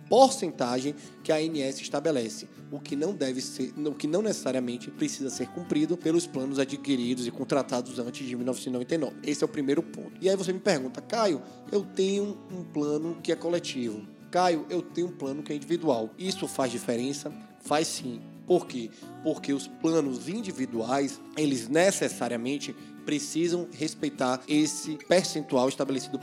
porcentagem 0.09 0.95
que 1.23 1.31
a 1.31 1.35
ANS 1.35 1.79
estabelece, 1.81 2.47
o 2.71 2.79
que 2.79 2.95
não 2.95 3.13
deve 3.13 3.41
ser, 3.41 3.73
o 3.77 3.93
que 3.93 4.07
não 4.07 4.21
necessariamente 4.21 4.89
precisa 4.91 5.29
ser 5.29 5.47
cumprido 5.49 5.97
pelos 5.97 6.25
planos 6.25 6.59
adquiridos 6.59 7.27
e 7.27 7.31
contratados 7.31 7.99
antes 7.99 8.27
de 8.27 8.35
1999. 8.35 9.15
Esse 9.23 9.43
é 9.43 9.45
o 9.45 9.49
primeiro 9.49 9.83
ponto. 9.83 10.13
E 10.21 10.29
aí 10.29 10.35
você 10.35 10.51
me 10.53 10.59
pergunta, 10.59 11.01
Caio, 11.01 11.41
eu 11.71 11.83
tenho 11.83 12.37
um 12.51 12.63
plano 12.63 13.17
que 13.21 13.31
é 13.31 13.35
coletivo. 13.35 14.01
Caio, 14.31 14.65
eu 14.69 14.81
tenho 14.81 15.07
um 15.07 15.11
plano 15.11 15.41
que 15.41 15.53
é 15.53 15.55
individual. 15.55 16.09
Isso 16.17 16.47
faz 16.47 16.71
diferença? 16.71 17.31
Faz 17.61 17.87
sim. 17.87 18.21
Por 18.45 18.65
quê? 18.65 18.89
Porque 19.23 19.51
os 19.51 19.67
planos 19.67 20.29
individuais, 20.29 21.19
eles 21.35 21.67
necessariamente 21.67 22.73
precisam 23.07 23.69
respeitar 23.71 24.41
esse 24.49 24.97
percentual 25.07 25.69
estabelecido 25.69 26.19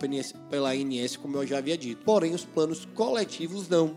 pela 0.50 0.72
ANS, 0.72 1.16
como 1.16 1.38
eu 1.38 1.46
já 1.46 1.56
havia 1.56 1.78
dito. 1.78 2.04
Porém, 2.04 2.34
os 2.34 2.44
planos 2.44 2.84
coletivos 2.94 3.70
não, 3.70 3.96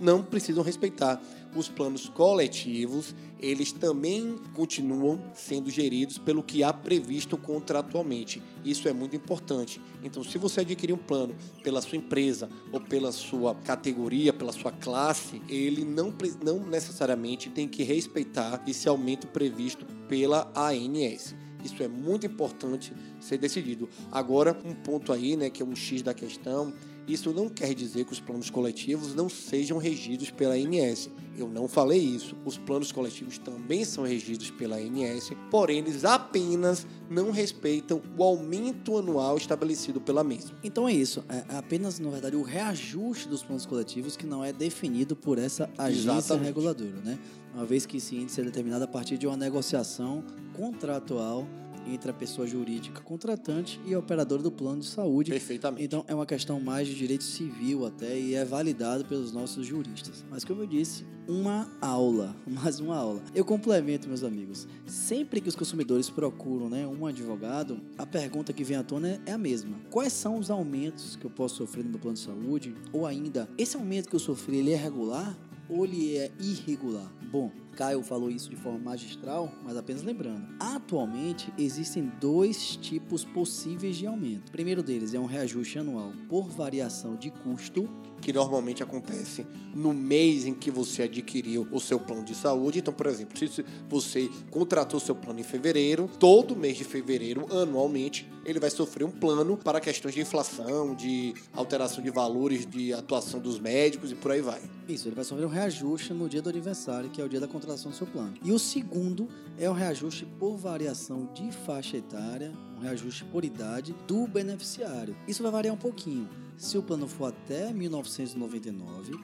não 0.00 0.22
precisam 0.22 0.62
respeitar. 0.62 1.20
os 1.56 1.68
planos 1.68 2.08
coletivos, 2.08 3.12
eles 3.40 3.72
também 3.72 4.36
continuam 4.54 5.20
sendo 5.34 5.68
geridos 5.68 6.16
pelo 6.16 6.40
que 6.40 6.62
há 6.62 6.72
previsto 6.72 7.36
contratualmente. 7.36 8.40
Isso 8.64 8.86
é 8.86 8.92
muito 8.92 9.16
importante. 9.16 9.80
Então, 10.04 10.22
se 10.22 10.38
você 10.38 10.60
adquirir 10.60 10.92
um 10.92 10.98
plano 10.98 11.34
pela 11.64 11.82
sua 11.82 11.98
empresa 11.98 12.48
ou 12.70 12.80
pela 12.80 13.10
sua 13.10 13.56
categoria, 13.56 14.32
pela 14.32 14.52
sua 14.52 14.70
classe, 14.70 15.42
ele 15.48 15.84
não, 15.84 16.14
não 16.44 16.60
necessariamente 16.60 17.50
tem 17.50 17.66
que 17.66 17.82
respeitar 17.82 18.62
esse 18.64 18.88
aumento 18.88 19.26
previsto 19.26 19.84
pela 20.06 20.52
ANS. 20.54 21.34
Isso 21.64 21.82
é 21.82 21.88
muito 21.88 22.26
importante 22.26 22.92
ser 23.20 23.38
decidido. 23.38 23.88
Agora, 24.10 24.56
um 24.64 24.74
ponto 24.74 25.12
aí, 25.12 25.36
né, 25.36 25.50
que 25.50 25.62
é 25.62 25.66
um 25.66 25.74
X 25.74 26.02
da 26.02 26.14
questão, 26.14 26.72
isso 27.06 27.32
não 27.32 27.48
quer 27.48 27.74
dizer 27.74 28.04
que 28.04 28.12
os 28.12 28.20
planos 28.20 28.50
coletivos 28.50 29.14
não 29.14 29.28
sejam 29.28 29.78
regidos 29.78 30.30
pela 30.30 30.54
ANS. 30.54 31.10
Eu 31.38 31.48
não 31.48 31.68
falei 31.68 32.00
isso. 32.00 32.36
Os 32.44 32.58
planos 32.58 32.90
coletivos 32.90 33.38
também 33.38 33.84
são 33.84 34.04
regidos 34.04 34.50
pela 34.50 34.76
ANS, 34.76 35.30
porém 35.50 35.78
eles 35.78 36.04
apenas 36.04 36.86
não 37.08 37.30
respeitam 37.30 38.02
o 38.16 38.22
aumento 38.24 38.98
anual 38.98 39.36
estabelecido 39.36 40.00
pela 40.00 40.24
mesma. 40.24 40.58
Então 40.64 40.88
é 40.88 40.92
isso. 40.92 41.24
É 41.28 41.56
apenas, 41.56 41.98
na 42.00 42.10
verdade, 42.10 42.34
o 42.34 42.42
reajuste 42.42 43.28
dos 43.28 43.42
planos 43.42 43.64
coletivos 43.64 44.16
que 44.16 44.26
não 44.26 44.44
é 44.44 44.52
definido 44.52 45.14
por 45.14 45.38
essa 45.38 45.70
agência 45.78 46.10
Exatamente. 46.10 46.46
reguladora, 46.46 47.00
né? 47.04 47.18
Uma 47.54 47.64
vez 47.64 47.86
que 47.86 47.96
esse 47.96 48.16
índice 48.16 48.40
é 48.40 48.44
determinado 48.44 48.84
a 48.84 48.88
partir 48.88 49.16
de 49.16 49.26
uma 49.26 49.36
negociação 49.36 50.24
contratual 50.54 51.46
entre 51.94 52.10
a 52.10 52.14
pessoa 52.14 52.46
jurídica 52.46 53.00
contratante 53.00 53.80
e 53.86 53.94
a 53.94 53.98
operadora 53.98 54.42
do 54.42 54.50
plano 54.50 54.80
de 54.80 54.86
saúde. 54.86 55.30
Perfeitamente. 55.30 55.84
Então 55.84 56.04
é 56.06 56.14
uma 56.14 56.26
questão 56.26 56.60
mais 56.60 56.88
de 56.88 56.94
direito 56.94 57.24
civil 57.24 57.86
até 57.86 58.18
e 58.18 58.34
é 58.34 58.44
validado 58.44 59.04
pelos 59.04 59.32
nossos 59.32 59.66
juristas. 59.66 60.24
Mas 60.30 60.44
como 60.44 60.62
eu 60.62 60.66
disse, 60.66 61.04
uma 61.26 61.70
aula, 61.80 62.34
mais 62.46 62.80
uma 62.80 62.96
aula. 62.96 63.22
Eu 63.34 63.44
complemento, 63.44 64.08
meus 64.08 64.24
amigos. 64.24 64.66
Sempre 64.86 65.40
que 65.40 65.48
os 65.48 65.56
consumidores 65.56 66.08
procuram 66.08 66.68
né, 66.68 66.86
um 66.86 67.06
advogado, 67.06 67.80
a 67.96 68.06
pergunta 68.06 68.52
que 68.52 68.64
vem 68.64 68.76
à 68.76 68.82
tona 68.82 69.20
é 69.26 69.32
a 69.32 69.38
mesma. 69.38 69.78
Quais 69.90 70.12
são 70.12 70.38
os 70.38 70.50
aumentos 70.50 71.16
que 71.16 71.24
eu 71.24 71.30
posso 71.30 71.56
sofrer 71.56 71.84
no 71.84 71.90
meu 71.90 71.98
plano 71.98 72.16
de 72.16 72.22
saúde? 72.22 72.74
Ou 72.92 73.06
ainda, 73.06 73.48
esse 73.58 73.76
aumento 73.76 74.08
que 74.08 74.16
eu 74.16 74.20
sofri, 74.20 74.58
ele 74.58 74.72
é 74.72 74.76
regular? 74.76 75.36
ou 75.68 75.84
ele 75.84 76.16
é 76.16 76.30
irregular? 76.40 77.12
Bom, 77.30 77.50
Caio 77.78 78.02
falou 78.02 78.28
isso 78.28 78.50
de 78.50 78.56
forma 78.56 78.80
magistral, 78.80 79.52
mas 79.62 79.76
apenas 79.76 80.02
lembrando. 80.02 80.48
Atualmente 80.58 81.52
existem 81.56 82.10
dois 82.20 82.74
tipos 82.74 83.24
possíveis 83.24 83.96
de 83.96 84.04
aumento. 84.04 84.48
O 84.48 84.50
primeiro 84.50 84.82
deles 84.82 85.14
é 85.14 85.20
um 85.20 85.26
reajuste 85.26 85.78
anual 85.78 86.12
por 86.28 86.48
variação 86.48 87.14
de 87.14 87.30
custo 87.30 87.88
que 88.20 88.32
normalmente 88.32 88.82
acontece 88.82 89.46
no 89.74 89.92
mês 89.92 90.46
em 90.46 90.54
que 90.54 90.70
você 90.70 91.02
adquiriu 91.04 91.66
o 91.70 91.80
seu 91.80 92.00
plano 92.00 92.24
de 92.24 92.34
saúde. 92.34 92.80
Então, 92.80 92.92
por 92.92 93.06
exemplo, 93.06 93.38
se 93.38 93.64
você 93.88 94.28
contratou 94.50 94.98
seu 94.98 95.14
plano 95.14 95.40
em 95.40 95.44
fevereiro, 95.44 96.10
todo 96.18 96.56
mês 96.56 96.76
de 96.76 96.84
fevereiro, 96.84 97.46
anualmente, 97.50 98.28
ele 98.44 98.58
vai 98.58 98.70
sofrer 98.70 99.04
um 99.04 99.10
plano 99.10 99.56
para 99.56 99.80
questões 99.80 100.14
de 100.14 100.20
inflação, 100.20 100.94
de 100.94 101.34
alteração 101.52 102.02
de 102.02 102.10
valores, 102.10 102.66
de 102.66 102.92
atuação 102.92 103.40
dos 103.40 103.58
médicos 103.58 104.10
e 104.10 104.14
por 104.14 104.32
aí 104.32 104.40
vai. 104.40 104.60
Isso, 104.88 105.06
ele 105.06 105.14
vai 105.14 105.24
sofrer 105.24 105.46
um 105.46 105.50
reajuste 105.50 106.12
no 106.14 106.28
dia 106.28 106.40
do 106.40 106.48
aniversário, 106.48 107.10
que 107.10 107.20
é 107.20 107.24
o 107.24 107.28
dia 107.28 107.40
da 107.40 107.46
contratação 107.48 107.90
do 107.90 107.96
seu 107.96 108.06
plano. 108.06 108.34
E 108.42 108.50
o 108.50 108.58
segundo 108.58 109.28
é 109.58 109.68
o 109.68 109.72
reajuste 109.72 110.26
por 110.38 110.56
variação 110.56 111.28
de 111.34 111.52
faixa 111.52 111.96
etária, 111.96 112.52
um 112.76 112.80
reajuste 112.80 113.24
por 113.24 113.44
idade 113.44 113.94
do 114.06 114.26
beneficiário. 114.26 115.14
Isso 115.26 115.42
vai 115.42 115.52
variar 115.52 115.74
um 115.74 115.78
pouquinho 115.78 116.28
se 116.58 116.76
o 116.76 116.82
plano 116.82 117.06
for 117.06 117.26
até 117.26 117.72
1999, 117.72 119.16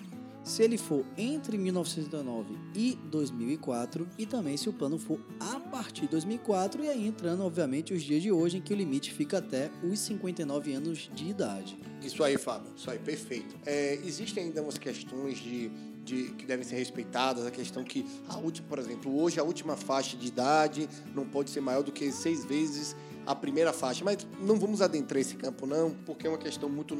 se 0.45 0.63
ele 0.63 0.79
for 0.79 1.05
entre 1.17 1.59
1999 1.59 2.55
e 2.75 2.97
2004 3.11 4.07
e 4.17 4.25
também 4.25 4.57
se 4.57 4.69
o 4.69 4.73
plano 4.73 4.99
for 4.99 5.19
a 5.41 5.59
partir 5.59 6.03
de 6.03 6.09
2004 6.09 6.85
e 6.85 6.89
aí 6.89 7.09
entrando 7.09 7.43
obviamente 7.43 7.93
os 7.93 8.03
dias 8.03 8.23
de 8.23 8.31
hoje 8.31 8.59
em 8.59 8.61
que 8.61 8.73
o 8.73 8.77
limite 8.77 9.13
fica 9.13 9.39
até 9.39 9.71
os 9.83 9.99
59 9.99 10.75
anos 10.75 11.11
de 11.15 11.29
idade. 11.29 11.79
Isso 12.03 12.23
aí, 12.23 12.37
Fábio, 12.37 12.71
isso 12.77 12.91
aí, 12.91 12.99
perfeito. 12.99 13.57
É, 13.65 13.95
existem 14.05 14.45
ainda 14.45 14.63
umas 14.63 14.77
questões 14.77 15.39
de, 15.39 15.71
de, 16.05 16.25
que 16.35 16.45
devem 16.45 16.65
ser 16.65 16.77
respeitadas, 16.77 17.47
a 17.47 17.51
questão 17.51 17.83
que 17.83 18.07
a 18.29 18.37
última, 18.37 18.69
por 18.69 18.79
exemplo, 18.79 19.19
hoje 19.19 19.41
a 19.41 19.43
última 19.43 19.77
faixa 19.77 20.17
de 20.17 20.29
idade 20.29 20.89
não 21.15 21.27
pode 21.27 21.51
ser 21.51 21.63
maior 21.63 21.83
do 21.83 21.91
que 21.91 22.13
seis 22.13 22.45
vezes 22.45 22.95
a 23.27 23.35
primeira 23.35 23.73
faixa. 23.73 24.05
Mas 24.05 24.27
não 24.41 24.59
vamos 24.59 24.83
adentrar 24.83 25.21
esse 25.21 25.35
campo, 25.37 25.67
não, 25.67 25.91
porque 26.05 26.27
é 26.27 26.31
uma 26.31 26.39
questão 26.39 26.69
muito 26.69 26.97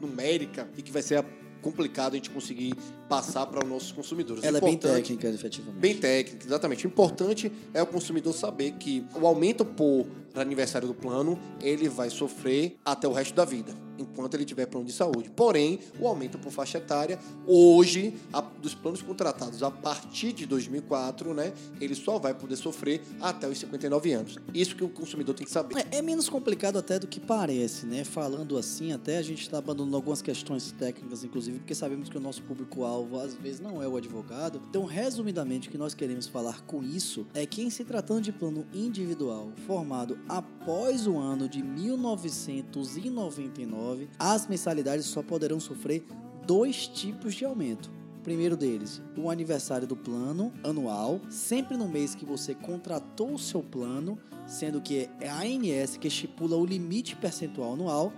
numérica 0.00 0.68
e 0.76 0.82
que 0.82 0.92
vai 0.92 1.02
ser 1.02 1.24
complicado 1.60 2.14
a 2.14 2.16
gente 2.16 2.30
conseguir 2.30 2.74
passar 3.12 3.44
para 3.44 3.62
os 3.62 3.68
nossos 3.68 3.92
consumidores. 3.92 4.42
Ela 4.42 4.56
é 4.56 4.60
bem 4.62 4.78
técnica, 4.78 5.28
efetivamente. 5.28 5.78
Bem 5.78 5.94
técnica, 5.94 6.46
exatamente. 6.46 6.86
O 6.86 6.88
importante 6.88 7.52
é 7.74 7.82
o 7.82 7.86
consumidor 7.86 8.32
saber 8.32 8.72
que 8.72 9.04
o 9.14 9.26
aumento 9.26 9.66
por 9.66 10.06
aniversário 10.34 10.88
do 10.88 10.94
plano, 10.94 11.38
ele 11.60 11.90
vai 11.90 12.08
sofrer 12.08 12.78
até 12.82 13.06
o 13.06 13.12
resto 13.12 13.34
da 13.34 13.44
vida 13.44 13.76
enquanto 13.98 14.34
ele 14.34 14.44
tiver 14.44 14.66
plano 14.66 14.86
de 14.86 14.92
saúde. 14.92 15.30
Porém, 15.30 15.78
o 15.98 16.06
aumento 16.06 16.38
por 16.38 16.50
faixa 16.50 16.78
etária, 16.78 17.18
hoje, 17.46 18.14
a, 18.32 18.40
dos 18.40 18.74
planos 18.74 19.02
contratados 19.02 19.62
a 19.62 19.70
partir 19.70 20.32
de 20.32 20.46
2004, 20.46 21.32
né, 21.34 21.52
ele 21.80 21.94
só 21.94 22.18
vai 22.18 22.34
poder 22.34 22.56
sofrer 22.56 23.00
até 23.20 23.48
os 23.48 23.58
59 23.58 24.12
anos. 24.12 24.38
Isso 24.52 24.76
que 24.76 24.84
o 24.84 24.88
consumidor 24.88 25.34
tem 25.34 25.46
que 25.46 25.52
saber. 25.52 25.86
É, 25.90 25.98
é 25.98 26.02
menos 26.02 26.28
complicado 26.28 26.78
até 26.78 26.98
do 26.98 27.06
que 27.06 27.20
parece, 27.20 27.86
né? 27.86 28.04
Falando 28.04 28.58
assim, 28.58 28.92
até 28.92 29.18
a 29.18 29.22
gente 29.22 29.42
está 29.42 29.58
abandonando 29.58 29.96
algumas 29.96 30.22
questões 30.22 30.72
técnicas, 30.72 31.24
inclusive, 31.24 31.58
porque 31.58 31.74
sabemos 31.74 32.08
que 32.08 32.16
o 32.16 32.20
nosso 32.20 32.42
público-alvo 32.42 33.01
às 33.20 33.34
vezes 33.34 33.60
não 33.60 33.82
é 33.82 33.88
o 33.88 33.96
advogado. 33.96 34.60
Então, 34.68 34.84
resumidamente, 34.84 35.68
o 35.68 35.70
que 35.70 35.78
nós 35.78 35.94
queremos 35.94 36.26
falar 36.26 36.62
com 36.62 36.82
isso 36.82 37.24
é 37.34 37.46
que, 37.46 37.62
em 37.62 37.70
se 37.70 37.84
tratando 37.84 38.22
de 38.22 38.32
plano 38.32 38.66
individual 38.72 39.52
formado 39.66 40.18
após 40.28 41.06
o 41.06 41.18
ano 41.18 41.48
de 41.48 41.62
1999, 41.62 44.08
as 44.18 44.46
mensalidades 44.46 45.06
só 45.06 45.22
poderão 45.22 45.60
sofrer 45.60 46.04
dois 46.46 46.86
tipos 46.86 47.34
de 47.34 47.44
aumento. 47.44 47.90
O 48.18 48.22
primeiro 48.22 48.56
deles, 48.56 49.02
o 49.16 49.30
aniversário 49.30 49.86
do 49.86 49.96
plano 49.96 50.52
anual, 50.62 51.20
sempre 51.28 51.76
no 51.76 51.88
mês 51.88 52.14
que 52.14 52.24
você 52.24 52.54
contratou 52.54 53.34
o 53.34 53.38
seu 53.38 53.62
plano, 53.62 54.16
sendo 54.46 54.80
que 54.80 55.08
é 55.20 55.28
a 55.28 55.40
ANS 55.40 55.96
que 55.96 56.06
estipula 56.06 56.56
o 56.56 56.64
limite 56.64 57.16
percentual 57.16 57.72
anual. 57.72 58.12